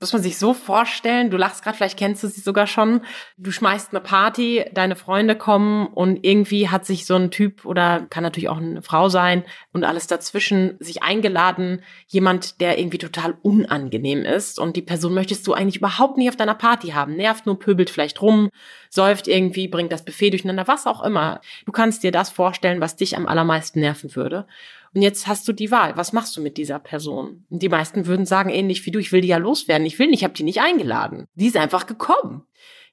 muss 0.00 0.12
man 0.12 0.22
sich 0.22 0.38
so 0.38 0.54
vorstellen, 0.54 1.30
du 1.30 1.36
lachst 1.36 1.64
gerade, 1.64 1.76
vielleicht 1.76 1.98
kennst 1.98 2.22
du 2.22 2.28
sie 2.28 2.40
sogar 2.40 2.66
schon, 2.66 3.00
du 3.36 3.50
schmeißt 3.50 3.90
eine 3.90 4.00
Party, 4.00 4.64
deine 4.72 4.94
Freunde 4.94 5.34
kommen 5.34 5.88
und 5.88 6.24
irgendwie 6.24 6.68
hat 6.68 6.86
sich 6.86 7.04
so 7.04 7.16
ein 7.16 7.30
Typ 7.30 7.64
oder 7.64 8.06
kann 8.08 8.22
natürlich 8.22 8.48
auch 8.48 8.58
eine 8.58 8.82
Frau 8.82 9.08
sein 9.08 9.44
und 9.72 9.84
alles 9.84 10.06
dazwischen 10.06 10.76
sich 10.78 11.02
eingeladen, 11.02 11.82
jemand, 12.06 12.60
der 12.60 12.78
irgendwie 12.78 12.98
total 12.98 13.36
unangenehm 13.42 14.24
ist 14.24 14.60
und 14.60 14.76
die 14.76 14.82
Person 14.82 15.14
möchtest 15.14 15.46
du 15.46 15.52
eigentlich 15.52 15.78
überhaupt 15.78 16.16
nicht 16.16 16.28
auf 16.28 16.36
deiner 16.36 16.54
Party 16.54 16.88
haben, 16.88 17.16
nervt 17.16 17.46
nur, 17.46 17.58
pöbelt 17.58 17.90
vielleicht 17.90 18.22
rum, 18.22 18.50
säuft 18.90 19.26
irgendwie, 19.26 19.66
bringt 19.66 19.90
das 19.90 20.04
Buffet 20.04 20.30
durcheinander, 20.30 20.68
was 20.68 20.86
auch 20.86 21.02
immer. 21.02 21.40
Du 21.66 21.72
kannst 21.72 22.04
dir 22.04 22.12
das 22.12 22.30
vorstellen, 22.30 22.80
was 22.80 22.96
dich 22.96 23.16
am 23.16 23.26
allermeisten 23.26 23.80
nerven 23.80 24.14
würde. 24.14 24.46
Und 24.94 25.02
jetzt 25.02 25.26
hast 25.26 25.46
du 25.46 25.52
die 25.52 25.70
Wahl. 25.70 25.96
Was 25.96 26.12
machst 26.12 26.36
du 26.36 26.40
mit 26.40 26.56
dieser 26.56 26.78
Person? 26.78 27.44
Die 27.50 27.68
meisten 27.68 28.06
würden 28.06 28.26
sagen, 28.26 28.50
ähnlich 28.50 28.84
wie 28.86 28.90
du, 28.90 28.98
ich 28.98 29.12
will 29.12 29.20
die 29.20 29.28
ja 29.28 29.36
loswerden. 29.36 29.86
Ich 29.86 29.98
will 29.98 30.08
nicht, 30.08 30.20
ich 30.20 30.24
habe 30.24 30.34
die 30.34 30.44
nicht 30.44 30.60
eingeladen. 30.60 31.26
Die 31.34 31.46
ist 31.46 31.56
einfach 31.56 31.86
gekommen. 31.86 32.46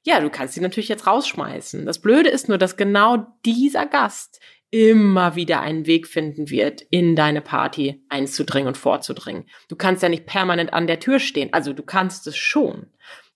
Ja, 0.03 0.19
du 0.19 0.29
kannst 0.29 0.53
sie 0.53 0.61
natürlich 0.61 0.89
jetzt 0.89 1.07
rausschmeißen. 1.07 1.85
Das 1.85 1.99
Blöde 1.99 2.29
ist 2.29 2.47
nur, 2.47 2.57
dass 2.57 2.77
genau 2.77 3.25
dieser 3.43 3.85
Gast 3.87 4.39
immer 4.69 5.35
wieder 5.35 5.61
einen 5.61 5.85
Weg 5.85 6.05
finden 6.05 6.49
wird, 6.49 6.81
in 6.89 7.15
deine 7.15 7.41
Party 7.41 8.03
einzudringen 8.09 8.67
und 8.67 8.77
vorzudringen. 8.77 9.45
Du 9.69 9.75
kannst 9.75 10.03
ja 10.03 10.09
nicht 10.09 10.25
permanent 10.25 10.73
an 10.73 10.85
der 10.85 10.99
Tür 10.99 11.19
stehen. 11.19 11.53
Also 11.53 11.73
du 11.73 11.81
kannst 11.81 12.27
es 12.27 12.35
schon. 12.37 12.87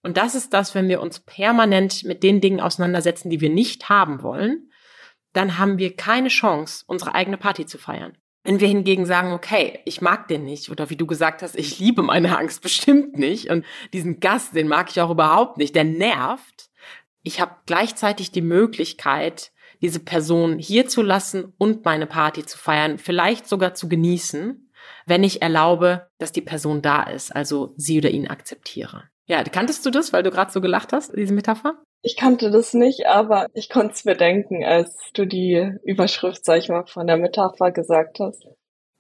Und 0.02 0.18
das 0.18 0.36
ist 0.36 0.54
das, 0.54 0.76
wenn 0.76 0.88
wir 0.90 1.02
uns 1.02 1.22
permanent 1.22 2.04
mit 2.04 2.24
den 2.24 2.42
Dingen 2.42 2.60
auseinandersetzen, 2.60 3.30
die 3.30 3.42
wir 3.42 3.50
nicht 3.50 3.90
haben 3.90 4.22
wollen, 4.22 4.70
dann 5.34 5.58
haben 5.58 5.78
wir 5.78 5.96
keine 5.96 6.30
Chance, 6.30 6.84
unsere 6.88 7.16
eigene 7.16 7.38
Party 7.38 7.66
zu 7.66 7.78
feiern. 7.78 8.18
Wenn 8.44 8.60
wir 8.60 8.68
hingegen 8.68 9.06
sagen, 9.06 9.34
okay, 9.34 9.80
ich 9.86 10.02
mag 10.02 10.28
den 10.28 10.46
nicht, 10.46 10.70
oder 10.70 10.90
wie 10.90 10.96
du 10.96 11.06
gesagt 11.06 11.42
hast, 11.42 11.58
ich 11.58 11.80
liebe 11.80 12.02
meine 12.02 12.38
Angst 12.38 12.62
bestimmt 12.62 13.18
nicht 13.18 13.50
und 13.50 13.66
diesen 13.94 14.20
Gast, 14.20 14.56
den 14.56 14.68
mag 14.68 14.90
ich 14.90 15.02
auch 15.02 15.10
überhaupt 15.10 15.58
nicht, 15.58 15.76
der 15.76 15.84
nervt. 15.84 16.70
Ich 17.22 17.42
habe 17.42 17.56
gleichzeitig 17.66 18.32
die 18.32 18.42
Möglichkeit, 18.42 19.52
diese 19.82 20.00
Person 20.00 20.58
hier 20.58 20.88
zu 20.88 21.02
lassen 21.02 21.54
und 21.58 21.86
meine 21.86 22.08
Party 22.08 22.46
zu 22.46 22.58
feiern, 22.58 22.98
vielleicht 22.98 23.48
sogar 23.48 23.74
zu 23.74 23.90
genießen, 23.90 24.70
wenn 25.06 25.24
ich 25.24 25.42
erlaube, 25.42 26.08
dass 26.18 26.32
die 26.32 26.42
Person 26.42 26.82
da 26.82 27.04
ist, 27.04 27.36
also 27.36 27.74
sie 27.78 27.98
oder 27.98 28.10
ihn 28.10 28.28
akzeptiere. 28.28 29.10
Ja, 29.26 29.44
kanntest 29.44 29.86
du 29.86 29.92
das, 29.92 30.12
weil 30.12 30.24
du 30.24 30.32
gerade 30.32 30.52
so 30.52 30.62
gelacht 30.62 30.94
hast, 30.94 31.16
diese 31.16 31.34
Metapher? 31.34 31.82
Ich 32.02 32.16
kannte 32.16 32.50
das 32.50 32.74
nicht, 32.74 33.08
aber 33.08 33.48
ich 33.54 33.70
konnte 33.70 33.94
es 33.94 34.04
bedenken, 34.04 34.64
als 34.64 35.12
du 35.14 35.26
die 35.26 35.74
Überschrift, 35.84 36.46
sag 36.46 36.60
ich 36.60 36.70
mal, 36.70 36.86
von 36.86 37.08
der 37.08 37.18
Metapher 37.18 37.72
gesagt 37.72 38.20
hast. 38.20 38.46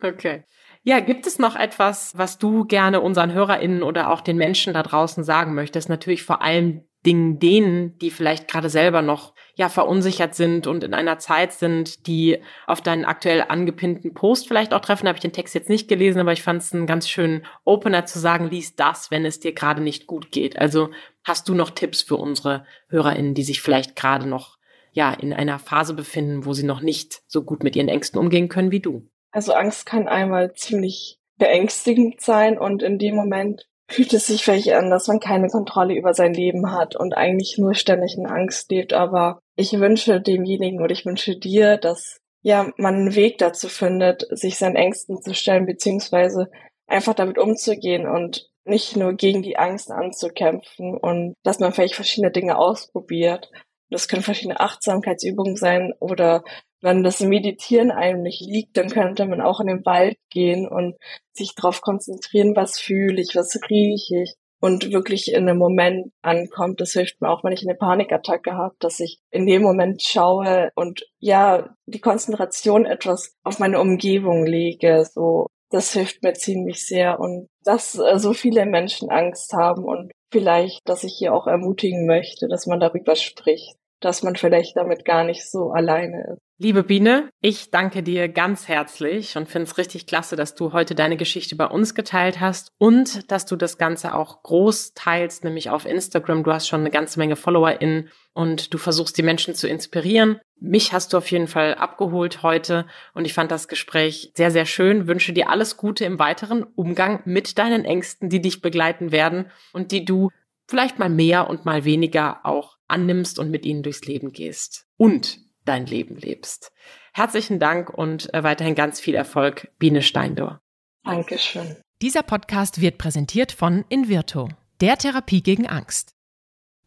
Okay. 0.01 0.43
Ja, 0.83 0.99
gibt 0.99 1.27
es 1.27 1.39
noch 1.39 1.55
etwas, 1.55 2.17
was 2.17 2.37
du 2.37 2.65
gerne 2.65 3.01
unseren 3.01 3.33
HörerInnen 3.33 3.83
oder 3.83 4.11
auch 4.11 4.21
den 4.21 4.37
Menschen 4.37 4.73
da 4.73 4.83
draußen 4.83 5.23
sagen 5.23 5.53
möchtest? 5.53 5.89
Natürlich 5.89 6.23
vor 6.23 6.41
allem 6.41 6.87
Dingen 7.05 7.39
denen, 7.39 7.97
die 7.97 8.11
vielleicht 8.11 8.47
gerade 8.49 8.69
selber 8.69 9.01
noch 9.01 9.33
ja 9.59 9.67
verunsichert 9.67 10.35
sind 10.35 10.67
und 10.67 10.85
in 10.85 10.93
einer 10.93 11.19
Zeit 11.19 11.51
sind, 11.51 12.07
die 12.07 12.37
auf 12.65 12.79
deinen 12.79 13.03
aktuell 13.03 13.43
angepinnten 13.45 14.13
Post 14.13 14.47
vielleicht 14.47 14.73
auch 14.73 14.79
treffen. 14.79 15.05
Habe 15.05 15.17
ich 15.17 15.21
den 15.21 15.33
Text 15.33 15.53
jetzt 15.53 15.67
nicht 15.67 15.89
gelesen, 15.89 16.21
aber 16.21 16.31
ich 16.31 16.41
fand 16.41 16.61
es 16.61 16.73
einen 16.73 16.87
ganz 16.87 17.09
schönen 17.09 17.45
Opener 17.65 18.05
zu 18.05 18.19
sagen, 18.19 18.49
lies 18.49 18.77
das, 18.77 19.11
wenn 19.11 19.25
es 19.25 19.41
dir 19.41 19.51
gerade 19.51 19.81
nicht 19.81 20.07
gut 20.07 20.31
geht. 20.31 20.57
Also 20.57 20.91
hast 21.25 21.49
du 21.49 21.55
noch 21.55 21.71
Tipps 21.71 22.01
für 22.01 22.15
unsere 22.15 22.65
HörerInnen, 22.87 23.33
die 23.33 23.43
sich 23.43 23.61
vielleicht 23.61 23.97
gerade 23.97 24.29
noch 24.29 24.57
ja 24.93 25.11
in 25.11 25.33
einer 25.33 25.59
Phase 25.59 25.93
befinden, 25.93 26.45
wo 26.45 26.53
sie 26.53 26.65
noch 26.65 26.79
nicht 26.79 27.21
so 27.27 27.43
gut 27.43 27.61
mit 27.61 27.75
ihren 27.75 27.89
Ängsten 27.89 28.17
umgehen 28.17 28.47
können 28.47 28.71
wie 28.71 28.79
du? 28.79 29.09
Also 29.31 29.51
Angst 29.51 29.85
kann 29.85 30.07
einmal 30.07 30.53
ziemlich 30.53 31.19
beängstigend 31.37 32.21
sein 32.21 32.57
und 32.57 32.81
in 32.81 32.97
dem 32.97 33.13
Moment 33.13 33.67
fühlt 33.89 34.13
es 34.13 34.27
sich 34.27 34.43
vielleicht 34.43 34.71
an, 34.71 34.89
dass 34.89 35.07
man 35.07 35.19
keine 35.19 35.49
Kontrolle 35.49 35.95
über 35.95 36.13
sein 36.13 36.33
Leben 36.33 36.71
hat 36.71 36.95
und 36.95 37.17
eigentlich 37.17 37.57
nur 37.57 37.73
ständig 37.73 38.15
in 38.17 38.27
Angst 38.27 38.71
lebt. 38.71 38.93
Aber 38.93 39.41
ich 39.59 39.73
wünsche 39.77 40.21
demjenigen 40.21 40.81
oder 40.81 40.93
ich 40.93 41.05
wünsche 41.05 41.37
dir, 41.37 41.75
dass 41.75 42.21
ja 42.41 42.71
man 42.77 42.95
einen 42.95 43.15
Weg 43.15 43.39
dazu 43.39 43.67
findet, 43.67 44.25
sich 44.31 44.57
seinen 44.57 44.77
Ängsten 44.77 45.21
zu 45.21 45.33
stellen, 45.33 45.65
beziehungsweise 45.65 46.49
einfach 46.87 47.13
damit 47.13 47.37
umzugehen 47.37 48.07
und 48.07 48.49
nicht 48.63 48.95
nur 48.95 49.13
gegen 49.13 49.41
die 49.43 49.57
Angst 49.57 49.91
anzukämpfen 49.91 50.97
und 50.97 51.33
dass 51.43 51.59
man 51.59 51.73
vielleicht 51.73 51.95
verschiedene 51.95 52.31
Dinge 52.31 52.57
ausprobiert. 52.57 53.51
Das 53.89 54.07
können 54.07 54.21
verschiedene 54.21 54.61
Achtsamkeitsübungen 54.61 55.57
sein 55.57 55.93
oder 55.99 56.43
wenn 56.81 57.03
das 57.03 57.19
Meditieren 57.19 57.91
einem 57.91 58.21
nicht 58.21 58.39
liegt, 58.39 58.77
dann 58.77 58.89
könnte 58.89 59.25
man 59.25 59.41
auch 59.41 59.59
in 59.59 59.67
den 59.67 59.85
Wald 59.85 60.17
gehen 60.29 60.69
und 60.69 60.95
sich 61.33 61.53
darauf 61.55 61.81
konzentrieren, 61.81 62.55
was 62.55 62.79
fühle 62.79 63.21
ich, 63.21 63.35
was 63.35 63.59
rieche 63.69 64.21
ich 64.23 64.35
und 64.59 64.91
wirklich 64.91 65.31
in 65.31 65.47
einem 65.47 65.57
Moment 65.57 66.11
ankommt. 66.21 66.81
Das 66.81 66.91
hilft 66.91 67.21
mir 67.21 67.29
auch, 67.29 67.43
wenn 67.43 67.53
ich 67.53 67.63
eine 67.63 67.75
Panikattacke 67.75 68.53
habe, 68.53 68.75
dass 68.79 68.99
ich 68.99 69.19
in 69.31 69.45
dem 69.45 69.61
Moment 69.61 70.01
schaue 70.01 70.71
und 70.75 71.05
ja, 71.19 71.75
die 71.85 72.01
Konzentration 72.01 72.85
etwas 72.85 73.35
auf 73.43 73.59
meine 73.59 73.79
Umgebung 73.79 74.45
lege. 74.45 75.05
So, 75.05 75.47
das 75.69 75.93
hilft 75.93 76.23
mir 76.23 76.33
ziemlich 76.33 76.85
sehr 76.85 77.19
und 77.19 77.47
dass 77.63 77.97
äh, 77.97 78.17
so 78.17 78.33
viele 78.33 78.65
Menschen 78.65 79.09
Angst 79.09 79.53
haben 79.53 79.83
und 79.83 80.11
vielleicht, 80.31 80.81
dass 80.87 81.03
ich 81.03 81.15
hier 81.17 81.33
auch 81.33 81.47
ermutigen 81.47 82.05
möchte, 82.05 82.47
dass 82.47 82.67
man 82.67 82.79
darüber 82.79 83.15
spricht, 83.15 83.75
dass 84.01 84.23
man 84.23 84.35
vielleicht 84.35 84.75
damit 84.77 85.05
gar 85.05 85.23
nicht 85.23 85.49
so 85.49 85.71
alleine 85.71 86.33
ist. 86.33 86.41
Liebe 86.61 86.83
Biene, 86.83 87.29
ich 87.41 87.71
danke 87.71 88.03
dir 88.03 88.27
ganz 88.27 88.67
herzlich 88.67 89.37
und 89.37 89.47
finde 89.47 89.69
es 89.69 89.77
richtig 89.77 90.07
klasse, 90.07 90.35
dass 90.35 90.55
du 90.55 90.73
heute 90.73 90.93
deine 90.93 91.15
Geschichte 91.15 91.55
bei 91.55 91.65
uns 91.65 91.95
geteilt 91.95 92.41
hast 92.41 92.73
und 92.77 93.31
dass 93.31 93.45
du 93.45 93.55
das 93.55 93.77
Ganze 93.77 94.13
auch 94.13 94.43
groß 94.43 94.93
teilst, 94.93 95.45
nämlich 95.45 95.69
auf 95.69 95.85
Instagram. 95.85 96.43
Du 96.43 96.51
hast 96.51 96.67
schon 96.67 96.81
eine 96.81 96.91
ganze 96.91 97.17
Menge 97.17 97.37
FollowerInnen 97.37 98.09
und 98.33 98.73
du 98.73 98.77
versuchst 98.77 99.17
die 99.17 99.23
Menschen 99.23 99.55
zu 99.55 99.69
inspirieren. 99.69 100.41
Mich 100.59 100.91
hast 100.91 101.13
du 101.13 101.17
auf 101.17 101.31
jeden 101.31 101.47
Fall 101.47 101.75
abgeholt 101.75 102.43
heute 102.43 102.85
und 103.13 103.23
ich 103.23 103.33
fand 103.33 103.51
das 103.51 103.69
Gespräch 103.69 104.33
sehr, 104.35 104.51
sehr 104.51 104.65
schön. 104.65 105.07
Wünsche 105.07 105.31
dir 105.31 105.49
alles 105.49 105.77
Gute 105.77 106.03
im 106.03 106.19
weiteren 106.19 106.63
Umgang 106.63 107.21
mit 107.23 107.57
deinen 107.57 107.85
Ängsten, 107.85 108.27
die 108.27 108.41
dich 108.41 108.61
begleiten 108.61 109.13
werden 109.13 109.49
und 109.71 109.93
die 109.93 110.03
du 110.03 110.29
vielleicht 110.67 110.99
mal 110.99 111.09
mehr 111.09 111.49
und 111.49 111.63
mal 111.63 111.85
weniger 111.85 112.45
auch 112.45 112.78
annimmst 112.89 113.39
und 113.39 113.51
mit 113.51 113.65
ihnen 113.65 113.83
durchs 113.83 114.05
Leben 114.05 114.31
gehst. 114.31 114.85
Und 114.97 115.39
dein 115.65 115.85
Leben 115.85 116.17
lebst. 116.17 116.71
Herzlichen 117.13 117.59
Dank 117.59 117.89
und 117.89 118.33
äh, 118.33 118.43
weiterhin 118.43 118.75
ganz 118.75 118.99
viel 118.99 119.15
Erfolg, 119.15 119.71
Biene 119.77 120.01
Steindor. 120.01 120.61
Dankeschön. 121.03 121.77
Dieser 122.01 122.23
Podcast 122.23 122.81
wird 122.81 122.97
präsentiert 122.97 123.51
von 123.51 123.83
Invirto, 123.89 124.49
der 124.81 124.97
Therapie 124.97 125.41
gegen 125.41 125.67
Angst. 125.67 126.15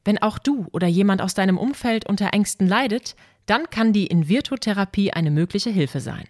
Wenn 0.05 0.19
auch 0.19 0.39
du 0.39 0.67
oder 0.73 0.87
jemand 0.87 1.23
aus 1.23 1.35
deinem 1.35 1.59
Umfeld 1.59 2.09
unter 2.09 2.33
Ängsten 2.33 2.67
leidet, 2.67 3.15
dann 3.47 3.71
kann 3.71 3.93
die 3.93 4.07
Invirto-Therapie 4.07 5.13
eine 5.13 5.31
mögliche 5.31 5.71
Hilfe 5.71 6.01
sein. 6.01 6.27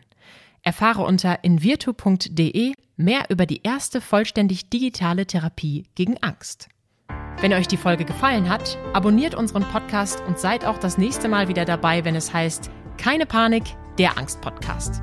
Erfahre 0.63 1.05
unter 1.05 1.43
invirto.de 1.45 2.75
mehr 2.97 3.25
über 3.31 3.47
die 3.47 3.63
erste 3.63 4.01
vollständig 4.01 4.71
digitale 4.71 5.27
Therapie 5.27 5.87
gegen 5.95 6.19
Angst. 6.23 6.69
Wenn 7.41 7.53
euch 7.53 7.69
die 7.69 7.77
Folge 7.77 8.05
gefallen 8.05 8.49
hat, 8.49 8.79
abonniert 8.93 9.35
unseren 9.35 9.65
Podcast 9.65 10.23
und 10.27 10.39
seid 10.39 10.65
auch 10.65 10.79
das 10.79 10.99
nächste 10.99 11.29
Mal 11.29 11.49
wieder 11.49 11.65
dabei, 11.65 12.05
wenn 12.05 12.15
es 12.15 12.33
heißt 12.33 12.71
Keine 12.99 13.27
Panik, 13.27 13.65
der 13.99 14.17
Angst-Podcast. 14.19 15.03